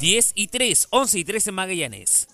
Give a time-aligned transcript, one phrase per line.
[0.00, 2.28] 10 y 3, 11 y 3 en Magallanes.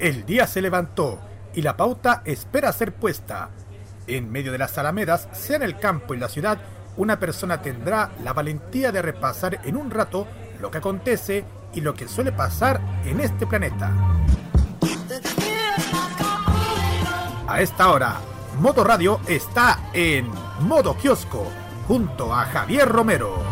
[0.00, 1.18] El día se levantó
[1.54, 3.50] y la pauta espera ser puesta.
[4.06, 6.58] En medio de las alamedas, sea en el campo en la ciudad,
[6.96, 10.26] una persona tendrá la valentía de repasar en un rato
[10.60, 11.44] lo que acontece
[11.74, 13.92] y lo que suele pasar en este planeta.
[17.48, 18.20] A esta hora,
[18.60, 20.30] Modo Radio está en
[20.60, 21.46] modo kiosco
[21.88, 23.47] junto a Javier Romero.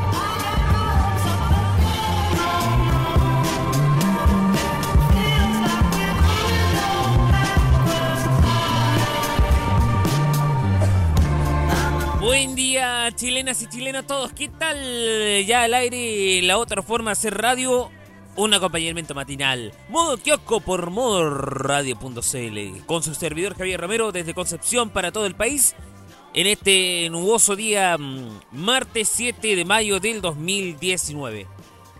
[13.15, 14.33] Chilenas y chilenos todos.
[14.33, 15.45] ¿Qué tal?
[15.47, 17.91] Ya al aire, la otra forma de hacer radio,
[18.35, 19.73] un acompañamiento matinal.
[19.89, 22.85] Modo kiosco por modoradio.cl.
[22.87, 25.75] Con su servidor Javier Romero desde Concepción para todo el país.
[26.35, 31.47] En este nuboso día, mm, martes 7 de mayo del 2019.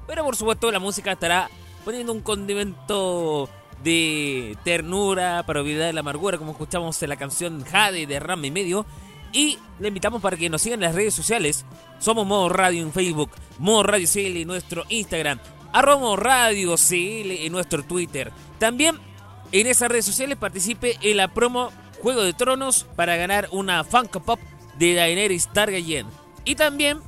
[0.07, 1.49] Pero por supuesto, la música estará
[1.85, 3.49] poniendo un condimento
[3.83, 8.51] de ternura para olvidar la amargura, como escuchamos en la canción Jade de Ram y
[8.51, 8.87] Medio.
[9.33, 11.65] Y le invitamos para que nos sigan en las redes sociales.
[11.99, 15.39] Somos Modo Radio en Facebook, Modo Radio CL en nuestro Instagram,
[15.73, 18.33] arroba Modo Radio CL en nuestro Twitter.
[18.59, 18.99] También
[19.53, 21.71] en esas redes sociales participe en la promo
[22.03, 24.41] Juego de Tronos para ganar una Funko Pop
[24.79, 26.07] de Daenerys Targaryen.
[26.45, 27.01] Y también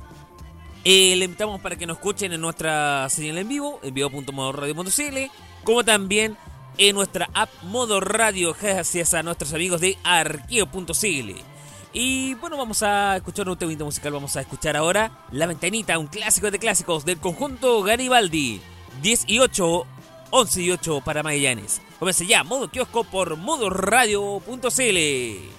[0.83, 5.17] eh, le invitamos para que nos escuchen en nuestra señal en vivo, en vivo.modoradio.cl,
[5.63, 6.37] como también
[6.77, 11.58] en nuestra app Modo Radio, gracias a nuestros amigos de arqueo.cl.
[11.91, 14.13] Y bueno, vamos a escuchar un tema musical.
[14.13, 18.61] Vamos a escuchar ahora La Ventanita, un clásico de clásicos del conjunto Garibaldi.
[19.01, 19.85] 10 y 8,
[20.31, 21.81] 11 y 8 para Magallanes.
[21.97, 25.58] Comienza ya, modo kiosco por modoradio.cl.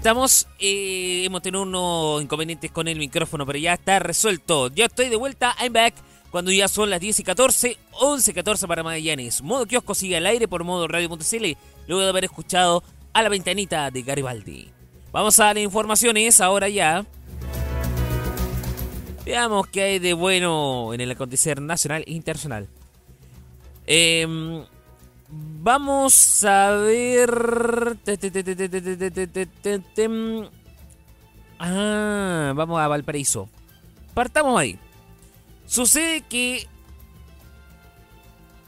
[0.00, 0.48] Estamos.
[0.58, 4.68] Eh, hemos tenido unos inconvenientes con el micrófono, pero ya está resuelto.
[4.68, 5.54] Ya estoy de vuelta.
[5.60, 5.94] I'm back.
[6.30, 9.42] Cuando ya son las 10 y 14, 11 y 14 para Magallanes.
[9.42, 11.44] Modo kiosco sigue al aire por modo radio.cl.
[11.86, 14.70] Luego de haber escuchado a la ventanita de Garibaldi.
[15.12, 17.04] Vamos a las informaciones ahora ya.
[19.26, 22.68] Veamos qué hay de bueno en el acontecer nacional e internacional.
[23.86, 24.64] Eh,
[25.62, 27.98] Vamos a ver.
[31.58, 33.46] Ah, vamos a Valparaíso.
[34.14, 34.78] Partamos ahí.
[35.66, 36.66] Sucede que.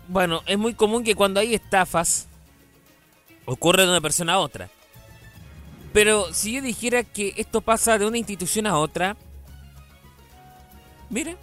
[0.06, 2.28] Bueno, es muy común que cuando hay estafas.
[3.46, 4.68] Ocurre de una persona a otra.
[5.94, 9.16] Pero si yo dijera que esto pasa de una institución a otra.
[11.08, 11.38] Mire.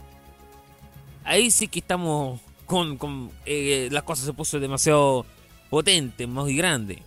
[1.23, 5.25] Ahí sí que estamos con, con eh, las cosas se puso demasiado
[5.69, 7.03] potente, muy grande.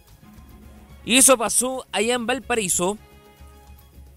[1.05, 2.97] Y eso pasó allá en Valparaíso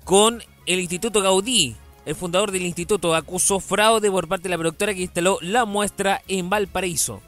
[0.04, 1.76] con el Instituto Gaudí.
[2.06, 6.22] El fundador del instituto acusó fraude por parte de la productora que instaló la muestra
[6.28, 7.22] en Valparaíso.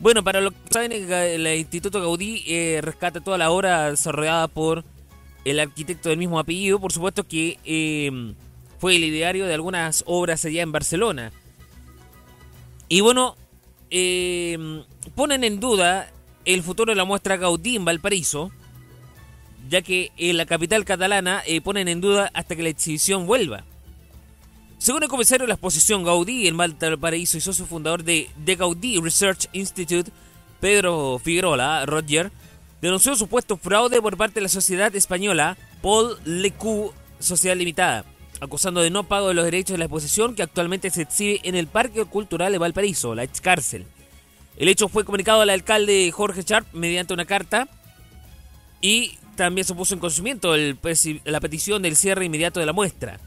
[0.00, 4.84] Bueno, para los que saben, el Instituto Gaudí eh, rescata toda la obra desarrollada por
[5.44, 6.80] el arquitecto del mismo apellido.
[6.80, 8.34] Por supuesto que eh,
[8.78, 11.32] fue el ideario de algunas obras allá en Barcelona.
[12.88, 13.36] Y bueno,
[13.90, 14.58] eh,
[15.14, 16.12] ponen en duda
[16.46, 18.50] el futuro de la muestra Gaudí en Valparaíso,
[19.68, 23.64] ya que en la capital catalana eh, ponen en duda hasta que la exhibición vuelva.
[24.78, 29.00] Según el comisario de la exposición Gaudí en Valparaíso y socio fundador de The Gaudí
[29.00, 30.10] Research Institute,
[30.60, 32.30] Pedro Figueroa Roger,
[32.80, 38.04] denunció supuesto fraude por parte de la sociedad española Paul Lecu Sociedad Limitada
[38.40, 41.54] acusando de no pago de los derechos de la exposición que actualmente se exhibe en
[41.54, 43.86] el Parque Cultural de Valparaíso, la ex cárcel.
[44.56, 47.68] El hecho fue comunicado al alcalde Jorge Sharp mediante una carta
[48.80, 53.20] y también se puso en conocimiento la petición del cierre inmediato de la muestra.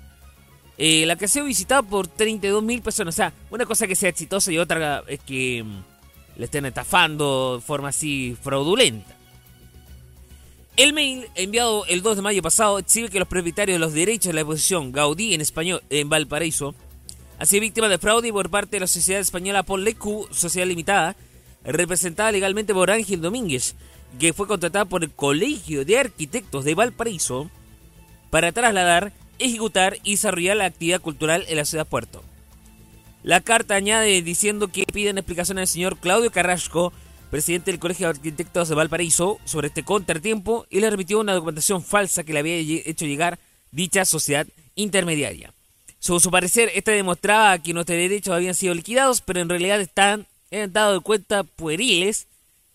[0.77, 3.13] Eh, la que ha sido visitada por 32.000 personas.
[3.13, 5.83] O sea, una cosa que sea exitosa y otra es que mm,
[6.37, 9.15] le estén estafando de forma así fraudulenta.
[10.77, 14.27] El mail enviado el 2 de mayo pasado exhibe que los propietarios de los derechos
[14.27, 16.73] de la exposición Gaudí en español en Valparaíso
[17.39, 21.15] ha sido víctima de fraude por parte de la sociedad española Lecu Sociedad Limitada,
[21.63, 23.75] representada legalmente por Ángel Domínguez,
[24.19, 27.49] que fue contratada por el Colegio de Arquitectos de Valparaíso
[28.29, 32.23] para trasladar, ejecutar y desarrollar la actividad cultural en la ciudad Puerto.
[33.23, 36.91] La carta añade diciendo que piden explicaciones al señor Claudio Carrasco,
[37.31, 41.83] presidente del Colegio de Arquitectos de Valparaíso, sobre este contratiempo y le remitió una documentación
[41.83, 43.39] falsa que le había hecho llegar
[43.71, 45.53] dicha sociedad intermediaria.
[45.99, 50.27] Según su parecer, esta demostraba que nuestros derechos habían sido liquidados, pero en realidad están,
[50.51, 52.27] han dado de cuenta pueriles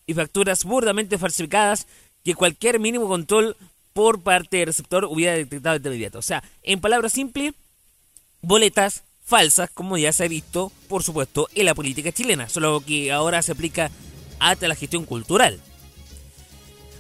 [0.07, 1.87] y facturas burdamente falsificadas
[2.23, 3.57] que cualquier mínimo control
[3.95, 6.19] por parte del receptor hubiera detectado de inmediato.
[6.19, 7.55] O sea, en palabras simples,
[8.43, 13.11] boletas falsas, como ya se ha visto, por supuesto, en la política chilena, solo que
[13.11, 13.91] ahora se aplica
[14.39, 15.61] hasta la gestión cultural.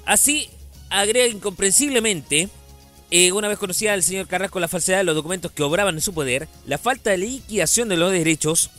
[0.06, 0.48] Así,
[0.88, 2.48] agrega incomprensiblemente,
[3.10, 6.00] eh, una vez conocida el señor Carrasco la falsedad de los documentos que obraban en
[6.00, 8.70] su poder, la falta de liquidación de los derechos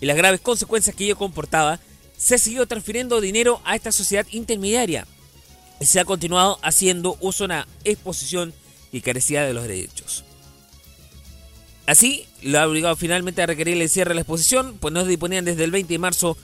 [0.00, 1.80] y las graves consecuencias que ello comportaba,
[2.16, 5.06] se siguió transfiriendo dinero a esta sociedad intermediaria
[5.80, 8.52] y se ha continuado haciendo uso de una exposición
[8.92, 10.24] que carecía de los derechos.
[11.86, 15.44] Así, lo ha obligado finalmente a requerir el cierre de la exposición, pues no disponían
[15.44, 16.36] desde el 20 de marzo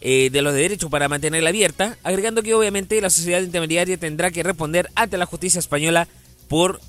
[0.00, 4.42] eh, de los derechos para mantenerla abierta, agregando que obviamente la sociedad intermediaria tendrá que
[4.42, 6.08] responder ante la justicia española
[6.48, 6.80] por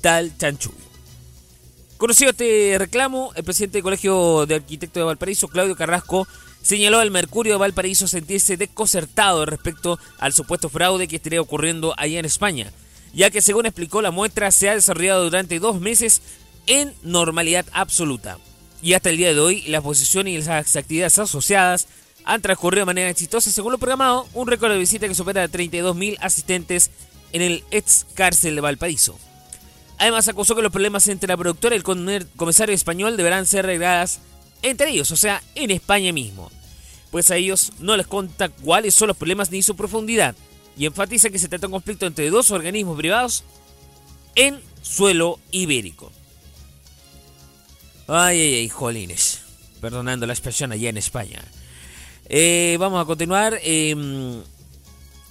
[0.00, 0.84] tal chanchullo.
[1.96, 6.26] Conocido este reclamo, el presidente del Colegio de Arquitectos de Valparaíso, Claudio Carrasco,
[6.60, 12.18] señaló al Mercurio de Valparaíso sentirse desconcertado respecto al supuesto fraude que estaría ocurriendo allá
[12.18, 12.72] en España,
[13.12, 16.20] ya que según explicó la muestra se ha desarrollado durante dos meses
[16.66, 18.38] en normalidad absoluta.
[18.82, 21.86] Y hasta el día de hoy la exposición y las actividades asociadas
[22.24, 25.48] han transcurrido de manera exitosa según lo programado, un récord de visita que supera a
[25.48, 26.90] 32.000 asistentes
[27.34, 29.18] en el ex cárcel de Valparaíso.
[29.98, 34.20] Además acusó que los problemas entre la productora y el comisario español deberán ser arregladas
[34.62, 36.50] entre ellos, o sea, en España mismo.
[37.10, 40.34] Pues a ellos no les cuenta cuáles son los problemas ni su profundidad,
[40.76, 43.44] y enfatiza que se trata de un conflicto entre dos organismos privados
[44.36, 46.12] en suelo ibérico.
[48.06, 49.40] Ay, ay, ay, jolines.
[49.80, 51.42] Perdonando la expresión allá en España.
[52.28, 53.58] Eh, vamos a continuar.
[53.62, 53.94] Eh,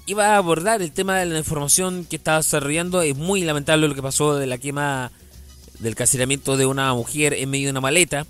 [0.06, 3.02] iba a abordar el tema de la información que estaba desarrollando.
[3.02, 5.12] Es muy lamentable lo que pasó de la quema
[5.80, 8.26] del caceramiento de una mujer en medio de una maleta.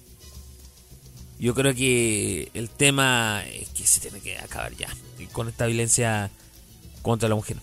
[1.39, 4.87] Yo creo que el tema es que se tiene que acabar ya
[5.31, 6.29] con esta violencia
[7.01, 7.57] contra la mujer.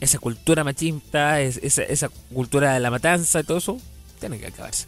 [0.00, 3.78] Esa cultura machista, esa, esa cultura de la matanza y todo eso,
[4.18, 4.86] tiene que acabarse.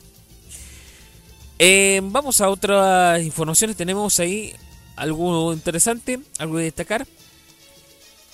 [1.59, 3.77] Eh, vamos a otras informaciones.
[3.77, 4.55] Tenemos ahí
[4.97, 7.07] algo interesante, algo de destacar.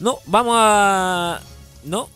[0.01, 1.41] No, vamos a.
[1.85, 2.09] No.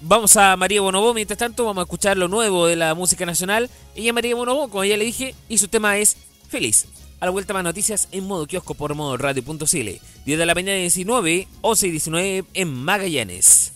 [0.00, 1.14] Vamos a María Bonobó.
[1.14, 3.70] Mientras tanto, vamos a escuchar lo nuevo de la música nacional.
[3.94, 6.16] Ella, María Bonobó, como ya le dije, y su tema es
[6.48, 6.86] Feliz.
[7.20, 9.64] A la vuelta más noticias en modo kiosco por modo radio.cl.
[9.64, 13.72] 10 de la mañana 19, 11 y 19 en Magallanes.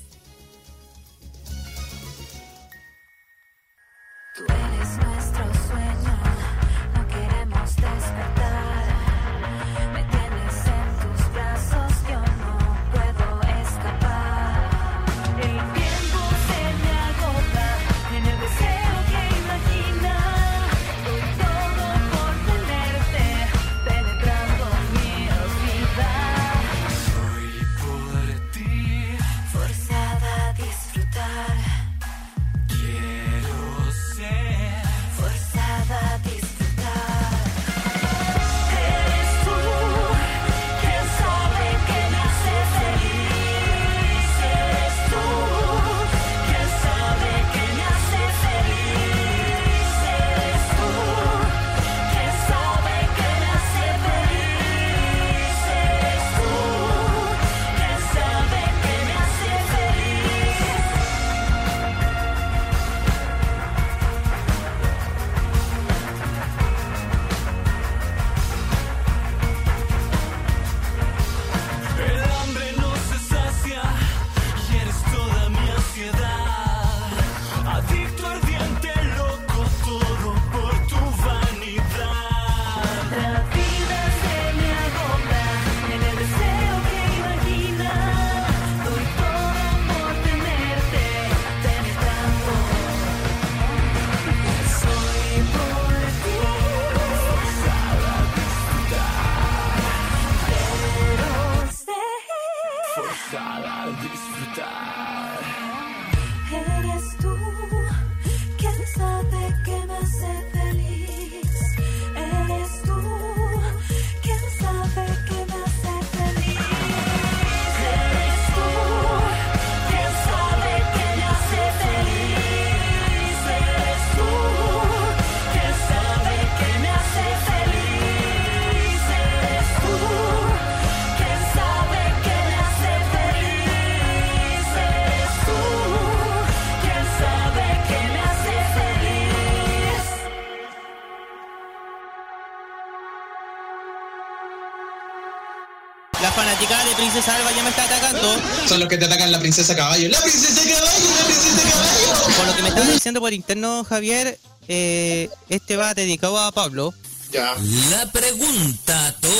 [146.97, 148.37] Princesa Alba ya me está atacando.
[148.67, 150.09] Son los que te atacan la princesa caballo.
[150.09, 151.11] ¡La princesa caballo!
[151.19, 152.37] ¡La princesa caballo!
[152.37, 154.39] Por lo que me estás diciendo por interno, Javier,
[154.69, 156.95] eh, este va dedicado a Pablo.
[157.33, 157.55] Ya.
[157.91, 159.31] La pregunta tonta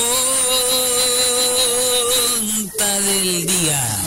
[2.99, 4.06] del día.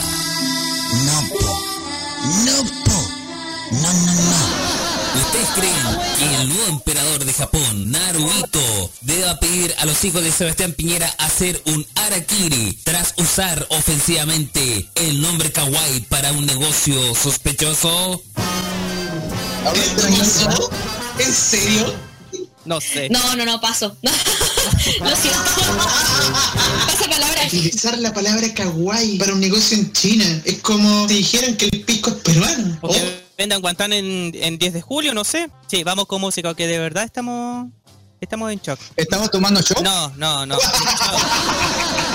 [6.71, 12.79] Emperador de Japón, Naruhito, deba pedir a los hijos de Sebastián Piñera hacer un arakiri
[12.83, 18.23] tras usar ofensivamente el nombre kawaii para un negocio sospechoso?
[21.19, 21.93] ¿En serio?
[22.63, 23.09] No sé.
[23.09, 23.97] No, no, no, paso.
[24.01, 25.39] Lo siento.
[26.85, 27.45] Pasa palabra.
[27.47, 31.81] Utilizar la palabra kawaii para un negocio en China es como si dijeran que el
[31.83, 32.79] pisco es peruano
[33.37, 35.49] vendan Guantán en, en 10 de julio, no sé.
[35.67, 37.67] Sí, vamos con música, que de verdad estamos
[38.19, 38.79] estamos en shock.
[38.95, 39.81] ¿Estamos tomando shock?
[39.81, 40.57] No, no, no.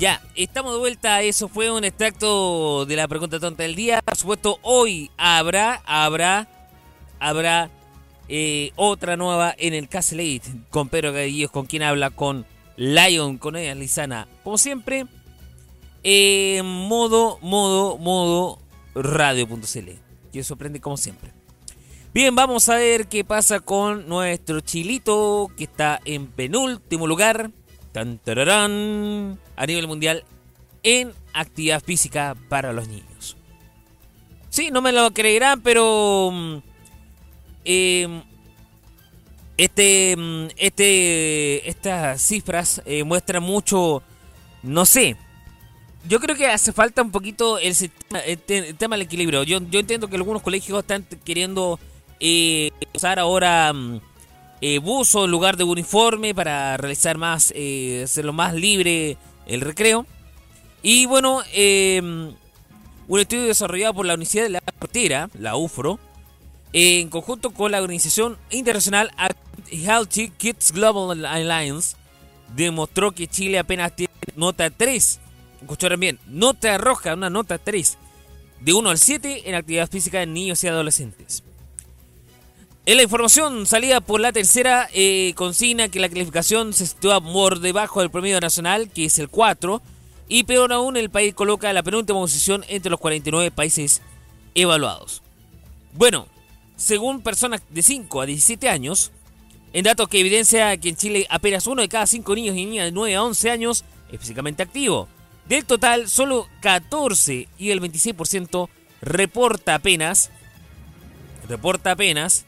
[0.00, 1.20] Ya, estamos de vuelta.
[1.20, 4.00] Eso fue un extracto de la pregunta tonta del día.
[4.00, 6.48] Por supuesto, hoy habrá, habrá,
[7.18, 7.70] habrá
[8.26, 12.46] eh, otra nueva en el Castle 8 con Pedro Gadillos, con quien habla con
[12.78, 14.26] Lion, con ella Lizana.
[14.42, 15.04] Como siempre,
[16.02, 18.58] eh, modo, modo, modo
[18.94, 19.90] radio.cl.
[20.32, 21.30] Que sorprende como siempre.
[22.14, 27.50] Bien, vamos a ver qué pasa con nuestro chilito que está en penúltimo lugar.
[27.92, 30.24] Tan, tararán, a nivel mundial
[30.82, 33.36] en actividad física para los niños.
[34.48, 36.56] Sí, no me lo creerán, pero mm,
[37.64, 38.22] eh,
[39.56, 44.02] este, mm, este, estas cifras eh, muestran mucho,
[44.62, 45.16] no sé.
[46.08, 49.42] Yo creo que hace falta un poquito el, sistema- el te- el tema del equilibrio.
[49.42, 51.78] Yo, yo entiendo que algunos colegios están queriendo
[52.20, 54.00] eh, usar ahora mm,
[54.60, 60.06] eh, buzo en lugar de uniforme para realizar más, eh, hacerlo más libre el recreo.
[60.82, 65.98] Y bueno, eh, un estudio desarrollado por la Universidad de la Frontera, la UFRO,
[66.72, 69.10] en conjunto con la organización internacional
[69.70, 71.96] Healthy Kids Global Alliance,
[72.54, 75.20] demostró que Chile apenas tiene nota 3.
[75.60, 77.98] Escucharon bien, nota roja, una nota 3.
[78.60, 81.42] De 1 al 7 en actividad física en niños y adolescentes.
[82.86, 87.60] En la información salida por la tercera eh, consigna que la calificación se sitúa por
[87.60, 89.82] debajo del promedio nacional, que es el 4,
[90.28, 94.00] y peor aún, el país coloca la penúltima posición entre los 49 países
[94.54, 95.22] evaluados.
[95.92, 96.26] Bueno,
[96.76, 99.12] según personas de 5 a 17 años,
[99.74, 102.86] en datos que evidencia que en Chile apenas uno de cada 5 niños y niñas
[102.86, 105.06] de 9 a 11 años es físicamente activo.
[105.46, 108.68] Del total, solo 14 y el 26%
[109.02, 110.30] reporta apenas,
[111.46, 112.46] reporta apenas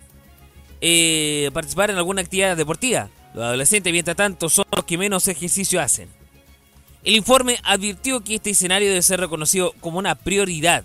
[0.85, 3.09] eh, participar en alguna actividad deportiva.
[3.35, 6.09] Los adolescentes, mientras tanto, son los que menos ejercicio hacen.
[7.05, 10.85] El informe advirtió que este escenario debe ser reconocido como una prioridad,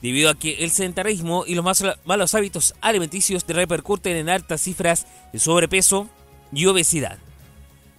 [0.00, 1.64] debido a que el sedentarismo y los
[2.04, 6.08] malos hábitos alimenticios repercuten en altas cifras de sobrepeso
[6.52, 7.18] y obesidad.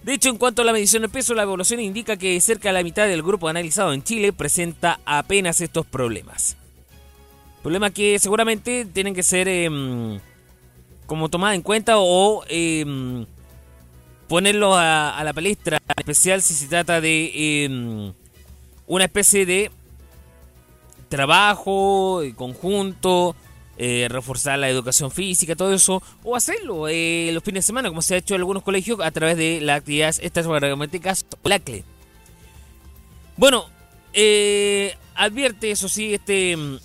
[0.02, 2.72] De hecho, en cuanto a la medición del peso, la evaluación indica que cerca de
[2.72, 6.56] la mitad del grupo analizado en Chile presenta apenas estos problemas.
[7.62, 10.20] Problemas que seguramente tienen que ser em,
[11.08, 13.26] como tomada en cuenta o em,
[14.28, 18.12] ponerlo a, a la palestra, especial si se trata de em,
[18.86, 19.70] una especie de
[21.08, 23.34] trabajo eh, conjunto,
[23.78, 28.02] eh, reforzar la educación física, todo eso, o hacerlo eh, los fines de semana, como
[28.02, 31.84] se ha hecho en algunos colegios a través de las actividades extracurriculares o LACLE.
[33.38, 33.64] Bueno,
[34.12, 36.78] eh, advierte, eso sí, este mm,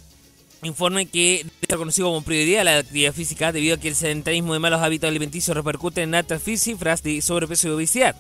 [0.65, 4.59] informe que ser conocido como prioridad la actividad física debido a que el sedentarismo y
[4.59, 8.15] malos hábitos alimenticios repercuten en altas cifras de sobrepeso y obesidad.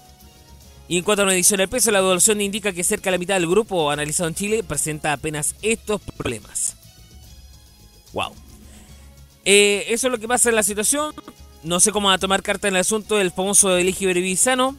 [0.87, 3.17] Y en cuanto a la medición del peso, la evaluación indica que cerca de la
[3.17, 6.75] mitad del grupo analizado en Chile presenta apenas estos problemas.
[8.11, 8.33] Wow.
[9.45, 11.13] Eh, eso es lo que pasa en la situación.
[11.63, 14.77] No sé cómo va a tomar carta en el asunto del famoso Eligio Beribizano.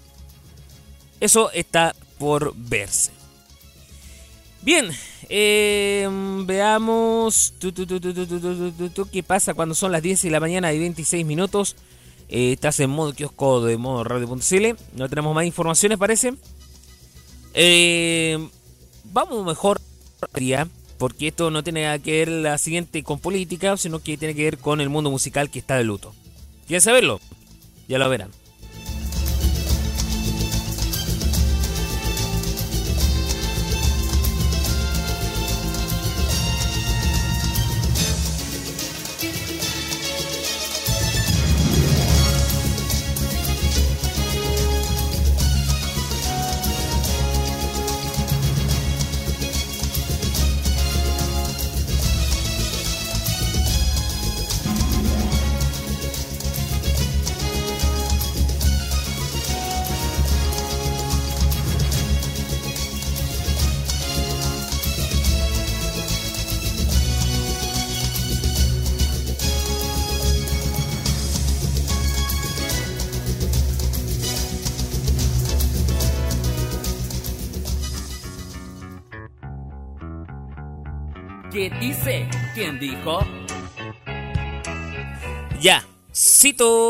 [1.21, 3.11] Eso está por verse.
[4.61, 4.91] Bien,
[5.37, 6.09] eh,
[6.47, 11.27] veamos tu, tu, tu, qué pasa cuando son las 10 de la mañana y 26
[11.27, 11.75] minutos.
[12.29, 14.77] Estás en modo kiosco de modo radio.cl.
[14.97, 16.35] No tenemos más informaciones, parece.
[17.53, 18.49] Eh,
[19.07, 19.81] vamos mejor
[20.99, 24.45] porque esto no tiene nada que ver la siguiente con política, sino que tiene que
[24.45, 26.15] ver con el mundo musical que está de luto.
[26.69, 27.19] ¿Quieren saberlo?
[27.89, 28.31] Ya lo verán.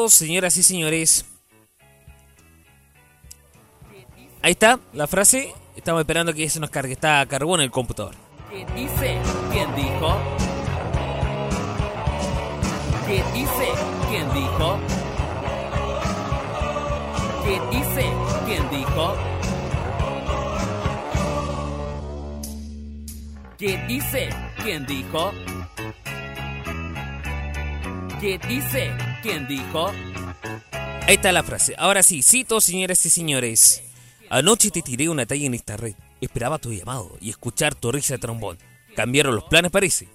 [0.08, 1.24] Señoras y señores.
[4.42, 5.54] Ahí está la frase.
[5.76, 6.92] Estamos esperando que se nos cargue.
[6.92, 8.14] Está cargón en el computador.
[8.50, 9.18] ¿Qué dice?
[9.50, 10.16] ¿Quién dijo?
[13.06, 13.68] ¿Qué dice?
[14.08, 14.78] ¿Quién dijo?
[17.44, 18.12] ¿Qué dice?
[18.46, 19.14] ¿Quién dijo?
[23.58, 23.86] ¿Qué dice?
[23.86, 23.86] ¿Quién dijo?
[23.86, 24.28] ¿Qué dice?
[24.62, 25.32] ¿Quién dijo?
[31.06, 31.74] Ahí está la frase.
[31.76, 33.82] Ahora sí, cito, señoras y señores.
[34.30, 35.94] Anoche te tiré una talla en esta red.
[36.22, 38.56] Esperaba tu llamado y escuchar tu risa de trombón.
[38.96, 40.08] Cambiaron los planes, parece.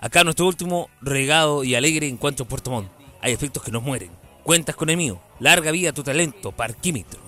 [0.00, 2.90] Acá nuestro último regado y alegre en Puerto Montt.
[3.20, 4.10] Hay efectos que nos mueren.
[4.42, 5.20] Cuentas con el mío.
[5.38, 7.20] Larga vida a tu talento, parquímetro.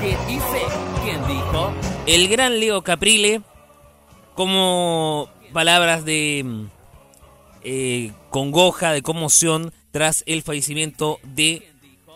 [0.00, 0.62] ¿Qué dice?
[1.04, 1.74] ¿Quién dijo?
[2.06, 3.42] El gran Leo Caprile,
[4.34, 6.66] como palabras de mm,
[7.62, 11.66] eh, congoja, de conmoción, tras el fallecimiento de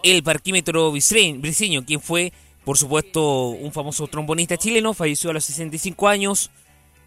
[0.02, 2.32] el parquímetro briseño, quien fue,
[2.64, 6.50] por supuesto, un famoso trombonista chileno, falleció a los 65 años.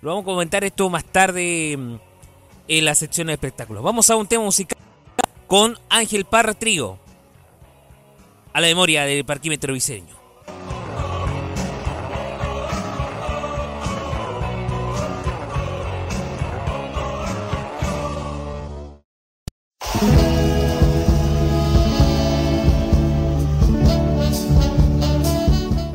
[0.01, 1.95] Lo vamos a comentar esto más tarde mm,
[2.67, 3.83] en la sección de espectáculos.
[3.83, 4.79] Vamos a un tema musical
[5.45, 6.97] con Ángel Parra Trío,
[8.53, 10.20] a la memoria del parquímetro briseño.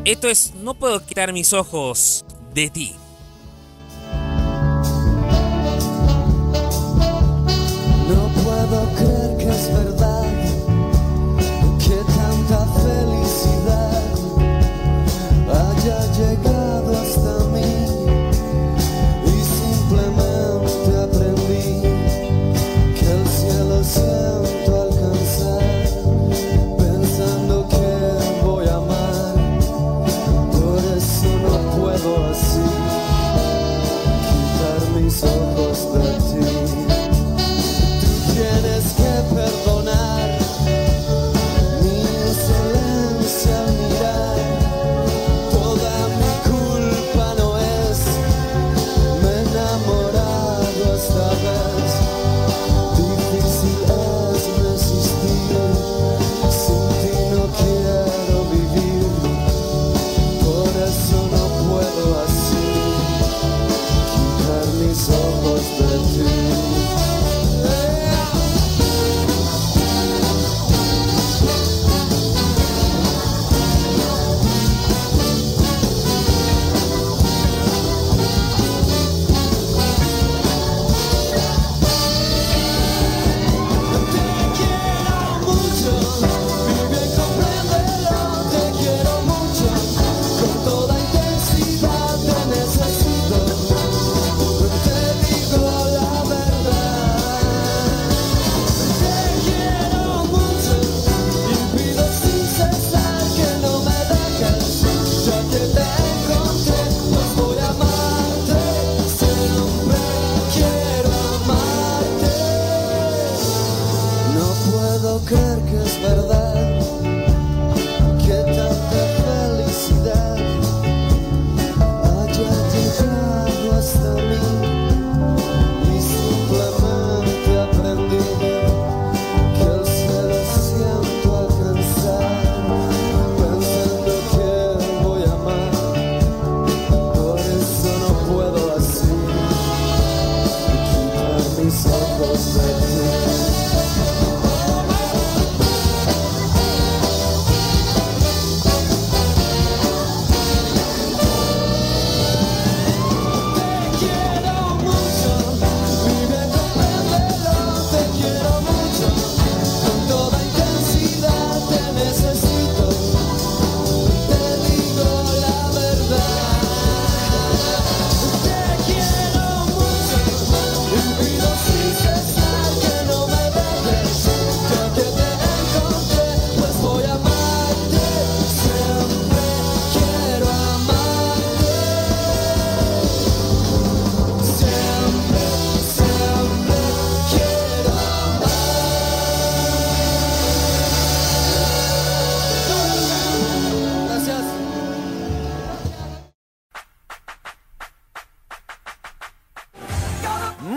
[0.06, 2.94] Esto es No puedo quitar mis ojos de ti.
[8.08, 9.15] No puedo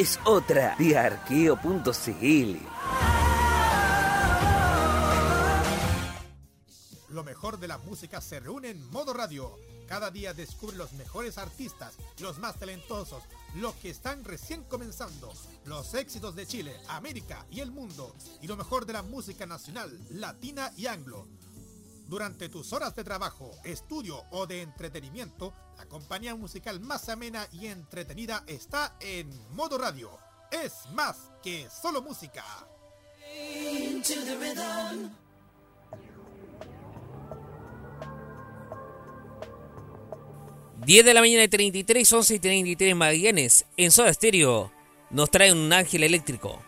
[0.00, 2.56] Es otra de arqueo.cl.
[7.10, 9.58] Lo mejor de la música se reúne en Modo Radio.
[9.86, 13.22] Cada día descubre los mejores artistas, los más talentosos,
[13.56, 15.34] los que están recién comenzando,
[15.66, 20.00] los éxitos de Chile, América y el mundo, y lo mejor de la música nacional,
[20.08, 21.26] latina y anglo.
[22.10, 27.68] Durante tus horas de trabajo, estudio o de entretenimiento, la compañía musical más amena y
[27.68, 30.10] entretenida está en Modo Radio.
[30.50, 32.44] Es más que solo música.
[40.84, 43.66] 10 de la mañana de 33, 11 y 33 Magallanes.
[43.76, 44.72] En Soda Stereo
[45.10, 46.60] nos trae un ángel eléctrico.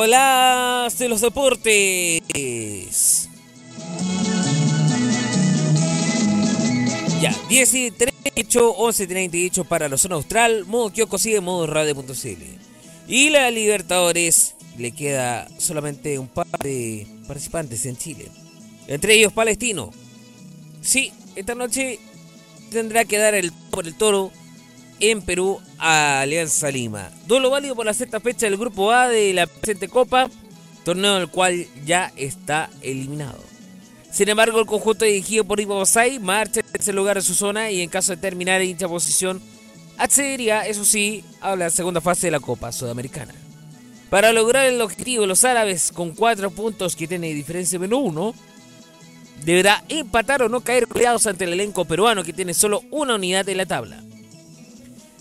[0.00, 2.22] Las de los deportes.
[7.20, 10.64] Ya, 10 y 38, 11 y 38 para la zona austral.
[10.64, 12.42] Modo kiosco sigue modo radio.cl.
[13.06, 18.28] Y la Libertadores le queda solamente un par de participantes en Chile.
[18.86, 19.92] Entre ellos Palestino.
[20.80, 22.00] Sí, esta noche
[22.70, 24.32] tendrá que dar el por el toro
[25.02, 27.10] en Perú a Alianza Lima.
[27.26, 30.30] Duelo válido por la sexta fecha del grupo A de la presente Copa,
[30.84, 33.42] torneo del cual ya está eliminado.
[34.12, 37.70] Sin embargo, el conjunto dirigido por Ivo Basay marcha en tercer lugar en su zona
[37.70, 39.42] y en caso de terminar en dicha posición,
[39.98, 43.34] accedería, eso sí, a la segunda fase de la Copa Sudamericana.
[44.08, 48.34] Para lograr el objetivo, los árabes, con cuatro puntos que tiene diferencia menos uno,
[49.44, 53.48] deberá empatar o no caer goleados ante el elenco peruano que tiene solo una unidad
[53.48, 54.01] en la tabla.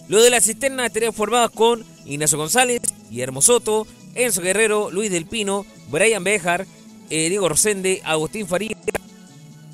[0.08, 5.26] Lo de la cisterna estarían formados con Ignacio González, Guillermo Soto, Enzo Guerrero, Luis del
[5.26, 6.66] Pino, Brian Bejar,
[7.10, 8.76] eh, Diego Rosende, Agustín Faría,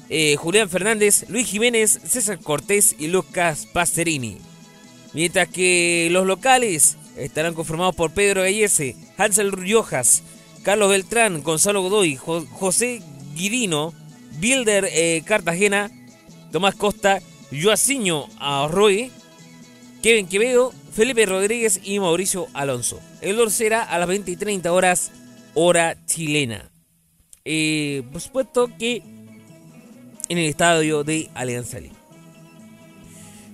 [0.09, 4.37] eh, Julián Fernández, Luis Jiménez, César Cortés y Lucas Pasterini.
[5.13, 10.21] Mientras que los locales estarán conformados por Pedro Gallese, Hansel Riojas,
[10.63, 13.01] Carlos Beltrán, Gonzalo Godoy, Jo- José
[13.35, 13.93] Guidino,
[14.39, 15.89] Bilder eh, Cartagena,
[16.51, 17.21] Tomás Costa,
[17.51, 19.11] Joaciño Arroy,
[20.01, 22.99] Kevin Quevedo, Felipe Rodríguez y Mauricio Alonso.
[23.21, 25.11] El gol será a las 20 y 30 horas,
[25.53, 26.69] hora chilena.
[27.45, 29.01] Eh, por supuesto que
[30.29, 31.95] en el estadio de Alianza Lima.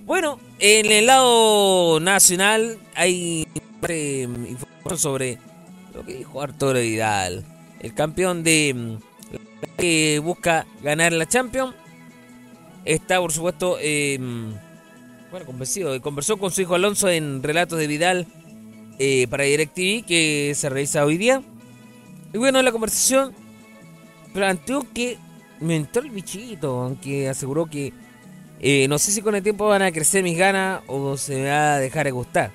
[0.04, 3.46] Bueno, en el lado nacional hay
[3.88, 5.38] eh, información sobre
[5.94, 7.44] lo que dijo Arturo Vidal,
[7.80, 8.96] el campeón de mm,
[9.78, 11.74] que busca ganar la Champions.
[12.84, 14.18] Está, por supuesto, eh,
[15.34, 16.00] bueno, convencido.
[16.00, 18.28] Conversó con su hijo Alonso en Relatos de Vidal
[19.00, 21.42] eh, para DirecTV que se realiza hoy día.
[22.32, 23.34] Y bueno, la conversación
[24.32, 25.18] planteó que
[25.58, 27.92] me entró el bichito, aunque aseguró que
[28.60, 31.48] eh, no sé si con el tiempo van a crecer mis ganas o se me
[31.48, 32.52] va a dejar de gustar.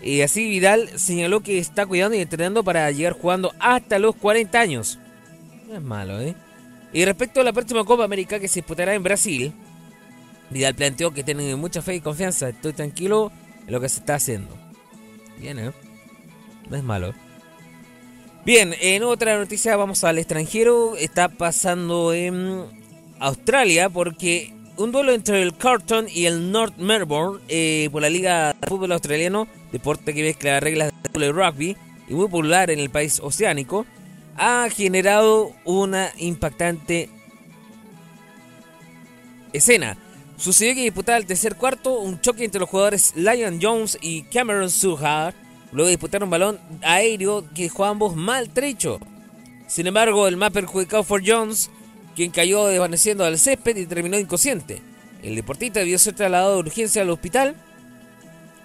[0.00, 4.58] Y así Vidal señaló que está cuidando y entrenando para llegar jugando hasta los 40
[4.58, 4.98] años.
[5.68, 6.34] No es malo, ¿eh?
[6.90, 9.52] Y respecto a la próxima Copa América que se disputará en Brasil,
[10.50, 12.48] Vidal planteó que tiene mucha fe y confianza.
[12.48, 13.32] Estoy tranquilo
[13.66, 14.56] en lo que se está haciendo.
[15.38, 15.72] Bien, ¿eh?
[16.68, 17.12] No es malo.
[18.44, 20.96] Bien, en otra noticia vamos al extranjero.
[20.96, 22.64] Está pasando en
[23.18, 28.52] Australia porque un duelo entre el Carlton y el North Melbourne eh, por la Liga
[28.52, 31.76] de Fútbol Australiano, deporte que mezcla reglas de rugby
[32.08, 33.86] y muy popular en el país oceánico,
[34.36, 37.08] ha generado una impactante
[39.52, 39.96] escena.
[40.36, 44.70] Sucedió que disputaba el tercer cuarto un choque entre los jugadores Lion Jones y Cameron
[44.70, 45.34] Suhar,
[45.72, 48.98] luego de disputar un balón aéreo que dejó a ambos maltrecho.
[49.68, 51.70] Sin embargo, el más perjudicado fue Jones,
[52.14, 54.82] quien cayó desvaneciendo al césped y terminó inconsciente.
[55.22, 57.56] El deportista debió ser trasladado de urgencia al hospital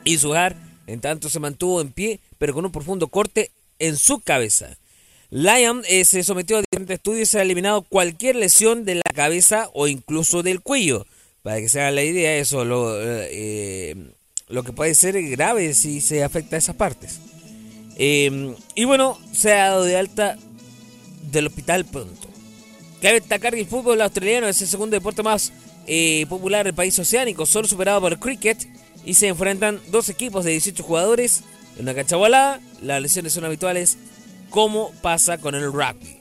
[0.03, 0.55] y Suhar,
[0.88, 4.78] en tanto, se mantuvo en pie, pero con un profundo corte en su cabeza.
[5.30, 9.11] Lyon eh, se sometió a diferentes estudios y se ha eliminado cualquier lesión de la
[9.13, 11.05] cabeza o incluso del cuello.
[11.43, 13.95] Para que se hagan la idea, eso lo, eh,
[14.47, 17.19] lo que puede ser grave si se afecta a esas partes.
[17.97, 20.37] Eh, y bueno, se ha dado de alta
[21.31, 22.27] del hospital pronto.
[23.01, 25.53] Cabe destacar que el fútbol australiano es el segundo deporte más
[25.87, 28.67] eh, popular del país oceánico, solo superado por el cricket.
[29.05, 31.43] Y se enfrentan dos equipos de 18 jugadores
[31.77, 32.59] en una cancha volada.
[32.81, 33.97] Las lesiones son habituales,
[34.49, 36.19] como pasa con el rugby.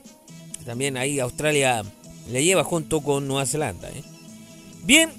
[0.65, 1.83] También ahí Australia
[2.31, 3.89] le lleva junto con Nueva Zelanda.
[3.89, 4.03] ¿eh?
[4.83, 5.09] Bien,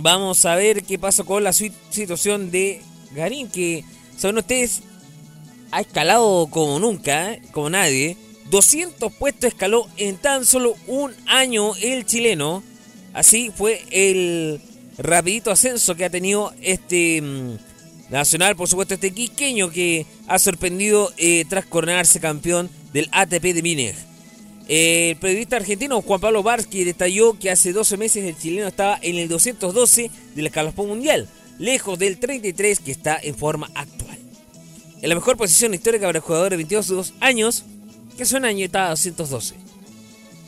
[0.00, 2.80] vamos a ver qué pasa con la si- situación de
[3.14, 3.84] Garín, que,
[4.16, 4.82] saben ustedes,
[5.70, 7.42] ha escalado como nunca, ¿eh?
[7.52, 8.16] como nadie.
[8.50, 12.62] 200 puestos escaló en tan solo un año el chileno.
[13.12, 14.60] Así fue el
[14.98, 17.56] rapidito ascenso que ha tenido este mm,
[18.08, 23.62] Nacional, por supuesto, este quiqueño que ha sorprendido eh, tras coronarse campeón del ATP de
[23.62, 23.96] Múnich.
[24.68, 28.98] Eh, el periodista argentino Juan Pablo Barsky detalló que hace 12 meses el chileno estaba
[29.00, 34.18] en el 212 del escalafón mundial, lejos del 33 que está en forma actual.
[35.02, 37.64] En la mejor posición histórica para el jugador de 22 años,
[38.16, 39.54] que un año estaba a 212.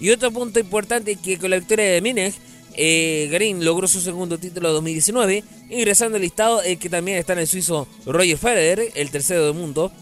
[0.01, 2.35] Y otro punto importante es que con la victoria de Múnich,
[2.75, 7.35] eh, Garín logró su segundo título de 2019, ingresando al listado el que también está
[7.35, 9.93] en el suizo Roger Federer, el tercero del mundo,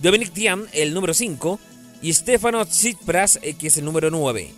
[0.00, 1.60] Dominic Thiem, el número 5,
[2.02, 4.50] y Stefano Tsipras, eh, que es el número 9.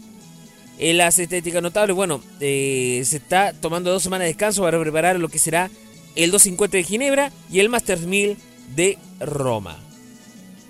[0.78, 5.18] En las estéticas notables, bueno, eh, se está tomando dos semanas de descanso para preparar
[5.18, 5.70] lo que será
[6.14, 8.36] el 250 de Ginebra y el Masters 1000
[8.74, 9.78] de Roma.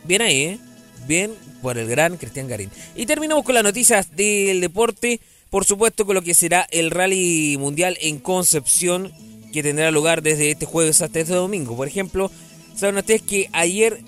[0.04, 0.58] Bien ahí, ¿eh?
[1.06, 2.70] bien por el gran Cristian Garín.
[2.96, 5.20] Y terminamos con las noticias del deporte,
[5.50, 9.12] por supuesto con lo que será el Rally Mundial en Concepción,
[9.52, 11.76] que tendrá lugar desde este jueves hasta este domingo.
[11.76, 12.30] Por ejemplo,
[12.74, 14.02] saben ustedes que ayer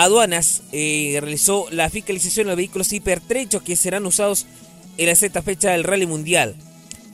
[0.00, 4.46] Aduanas eh, realizó la fiscalización de los vehículos hipertrechos que serán usados
[4.96, 6.56] en la sexta fecha del Rally Mundial.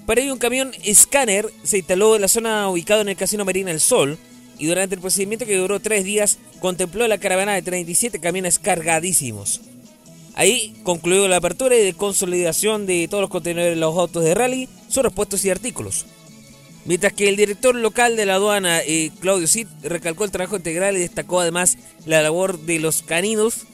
[0.07, 3.73] Para ello, un camión escáner se instaló en la zona ubicada en el Casino Marina
[3.73, 4.19] El Sol
[4.57, 9.63] y durante el procedimiento que duró tres días contempló la caravana de 37 camiones cargadísimos.
[10.37, 14.33] Ahí concluyó la apertura y de consolidación de todos los contenedores de los autos de
[14.37, 16.07] rally, sus repuestos y artículos.
[16.87, 20.97] Mientras que el director local de la aduana, eh, Claudio Cid, recalcó el trabajo integral
[20.97, 23.67] y destacó además la labor de los caninos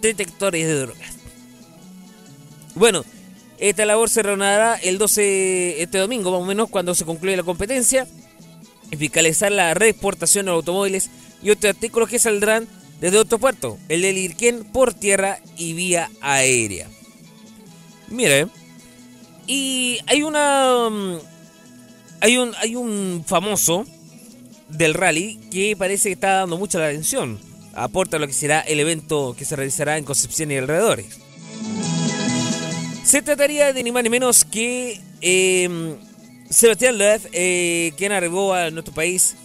[0.00, 1.16] detectores de drogas.
[2.76, 3.04] Bueno,
[3.58, 7.42] esta labor se reanudará el 12, este domingo más o menos, cuando se concluya la
[7.42, 8.06] competencia,
[8.96, 11.10] fiscalizar la reexportación de automóviles
[11.42, 12.68] y otros artículos que saldrán
[13.00, 16.88] desde otro puerto, el del Irquén, por tierra y vía aérea.
[18.08, 18.46] Mire,
[19.46, 20.88] y hay una...
[22.20, 23.86] Hay un, hay un famoso
[24.68, 27.38] del rally que parece que está dando mucha la atención.
[27.74, 31.18] Aporta lo que será el evento que se realizará en Concepción y alrededores.
[33.04, 35.96] Se trataría de ni más ni menos que eh,
[36.50, 39.36] Sebastián Loeb, eh, quien arribó a nuestro país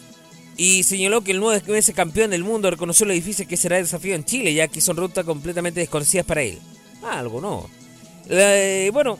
[0.58, 3.84] y señaló que el nuevo ese campeón del mundo reconoció lo difícil que será el
[3.84, 6.60] desafío en Chile, ya que son rutas completamente desconocidas para él.
[7.04, 7.70] Ah, algo no.
[8.30, 9.20] Eh, bueno,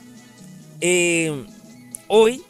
[0.82, 1.46] eh,
[2.08, 2.42] hoy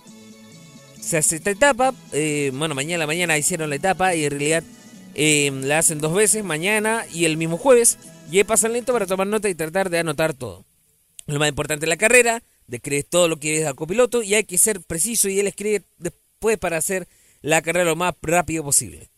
[1.05, 1.93] se hace esta etapa.
[2.13, 4.63] eh, bueno, mañana la mañana hicieron la etapa y en realidad
[5.13, 7.99] eh, la hacen dos veces, mañana y el mismo jueves.
[8.31, 10.65] Y ahí pasan lento para tomar nota y tratar de anotar todo.
[11.27, 14.45] Lo más importante de la carrera, describe todo lo que es al copiloto y hay
[14.45, 17.07] que ser preciso y él escribe después para hacer
[17.41, 19.09] la carrera lo más rápido posible.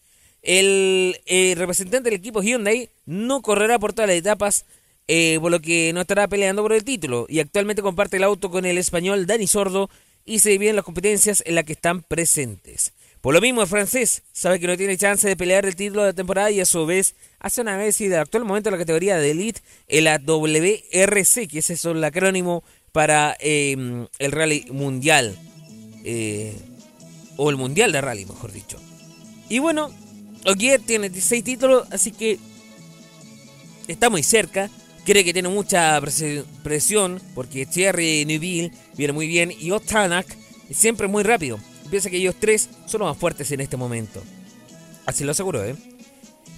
[0.42, 4.66] El eh, representante del equipo Hyundai no correrá por todas las etapas,
[5.08, 8.52] eh, por lo que no estará peleando por el título y actualmente comparte el auto
[8.52, 9.90] con el español Dani Sordo
[10.28, 12.94] y se dividen las competencias en las que están presentes.
[13.22, 16.10] Por lo mismo, el francés sabe que no tiene chance de pelear el título de
[16.10, 18.80] la temporada y a su vez hace una vez y de actual momento en la
[18.80, 24.68] categoría de Elite en la WRC, que es eso el acrónimo para eh, el Rally
[24.72, 25.36] Mundial.
[26.04, 26.54] Eh,
[27.38, 28.78] o el Mundial de Rally, mejor dicho.
[29.50, 29.92] Y bueno,
[30.46, 32.40] Ogier tiene 16 títulos, así que
[33.88, 34.70] está muy cerca.
[35.08, 40.28] Cree que tiene mucha presi- presión, porque Thierry Neuville viene muy bien y Otanak
[40.70, 41.58] es siempre muy rápido.
[41.90, 44.22] Piensa que ellos tres son los más fuertes en este momento.
[45.06, 45.78] Así lo aseguro, ¿eh?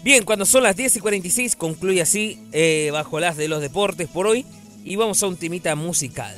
[0.03, 4.07] Bien, cuando son las 10 y 46, concluye así eh, Bajo las de los deportes
[4.07, 4.45] por hoy.
[4.83, 6.35] Y vamos a un temita musical.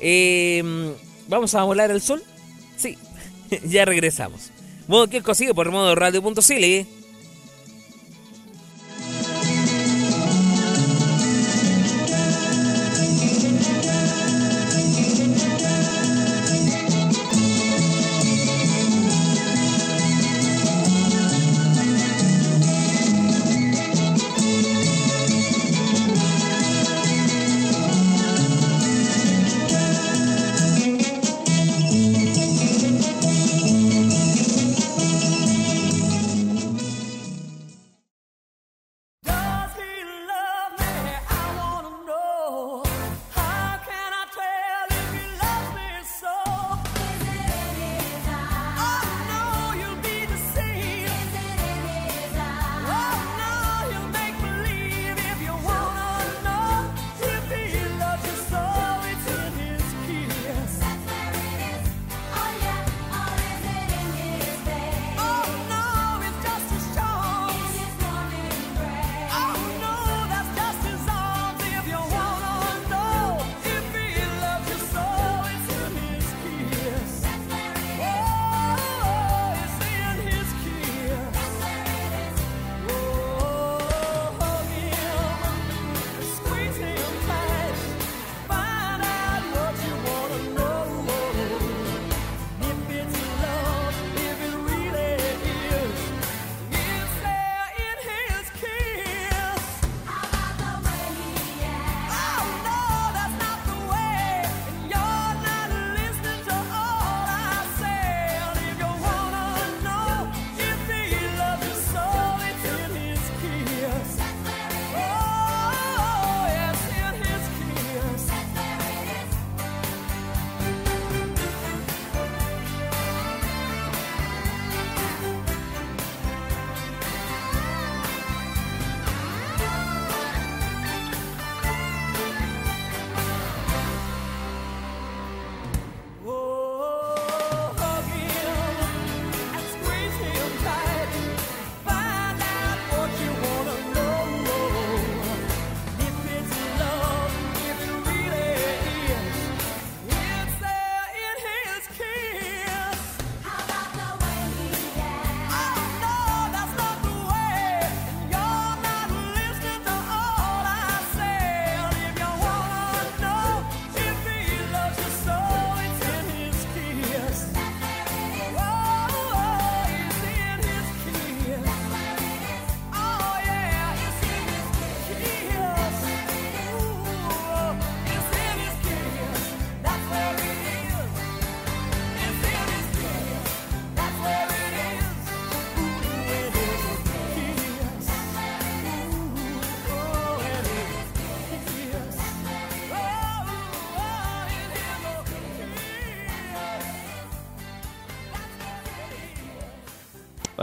[0.00, 0.62] Eh,
[1.28, 2.22] ¿Vamos a volar el sol?
[2.76, 2.98] Sí,
[3.64, 4.50] ya regresamos.
[4.88, 6.86] Modo que consigue por modo radio.cl.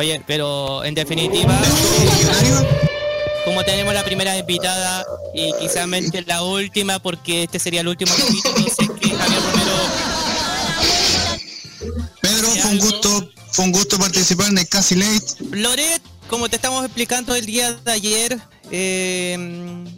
[0.02, 1.56] Oye, pero en definitiva,
[3.46, 5.88] como tenemos la primera invitada y quizás
[6.26, 9.72] la última, porque este sería el último capítulo, sé que Javier Romero
[12.20, 15.36] Pedro, fue un gusto, fue un gusto participar en el Casi Late.
[15.52, 18.40] Loret, como te estamos explicando el día de ayer,
[18.72, 19.38] eh,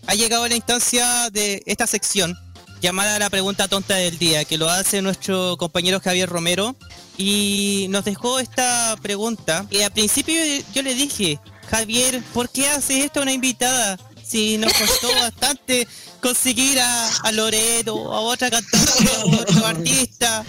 [0.05, 2.37] ha llegado la instancia de esta sección
[2.81, 6.75] llamada la pregunta tonta del día, que lo hace nuestro compañero Javier Romero
[7.17, 9.65] y nos dejó esta pregunta.
[9.69, 10.35] Y al principio
[10.73, 11.39] yo le dije,
[11.69, 13.99] Javier, ¿por qué haces esto a una invitada?
[14.25, 15.87] Si nos costó bastante
[16.21, 20.43] conseguir a, a Loret o a otra cantante o a otro artista.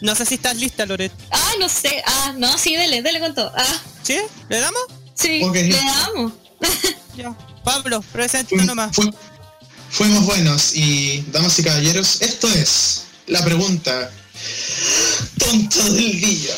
[0.00, 1.12] No sé si estás lista, Loret.
[1.30, 2.02] Ah, no sé.
[2.06, 3.50] Ah, no, sí, dele, dele con todo.
[3.56, 4.18] Ah, ¿Sí?
[4.48, 4.82] ¿Le damos?
[5.14, 6.32] sí, le damos.
[7.16, 7.32] Ya.
[7.62, 8.94] Pablo, presenta Fue- nomás.
[8.94, 9.10] fue-
[9.88, 14.10] fuimos buenos y, damas y caballeros, esto es la pregunta
[15.38, 16.54] tonta del día.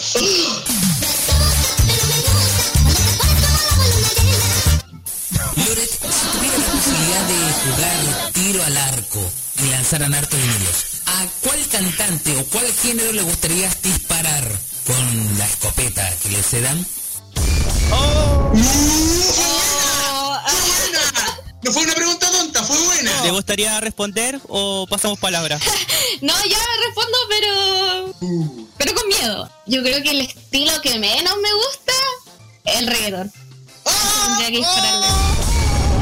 [5.57, 9.31] Loret, si tuviera la posibilidad de jugar tiro al arco
[9.63, 14.45] y lanzaran harto niños, ¿a cuál cantante o cuál género le gustaría disparar
[14.87, 16.87] con la escopeta que le se dan?
[17.93, 18.53] Oh,
[21.67, 23.25] No fue una pregunta tonta, fue buena.
[23.25, 25.59] ¿Le gustaría responder o pasamos palabra?
[26.21, 28.15] no, ya respondo, pero.
[28.79, 29.51] Pero con miedo.
[29.67, 31.93] Yo creo que el estilo que menos me gusta
[32.67, 33.33] es el reggaetón.
[33.83, 35.07] Tendría que dispararle.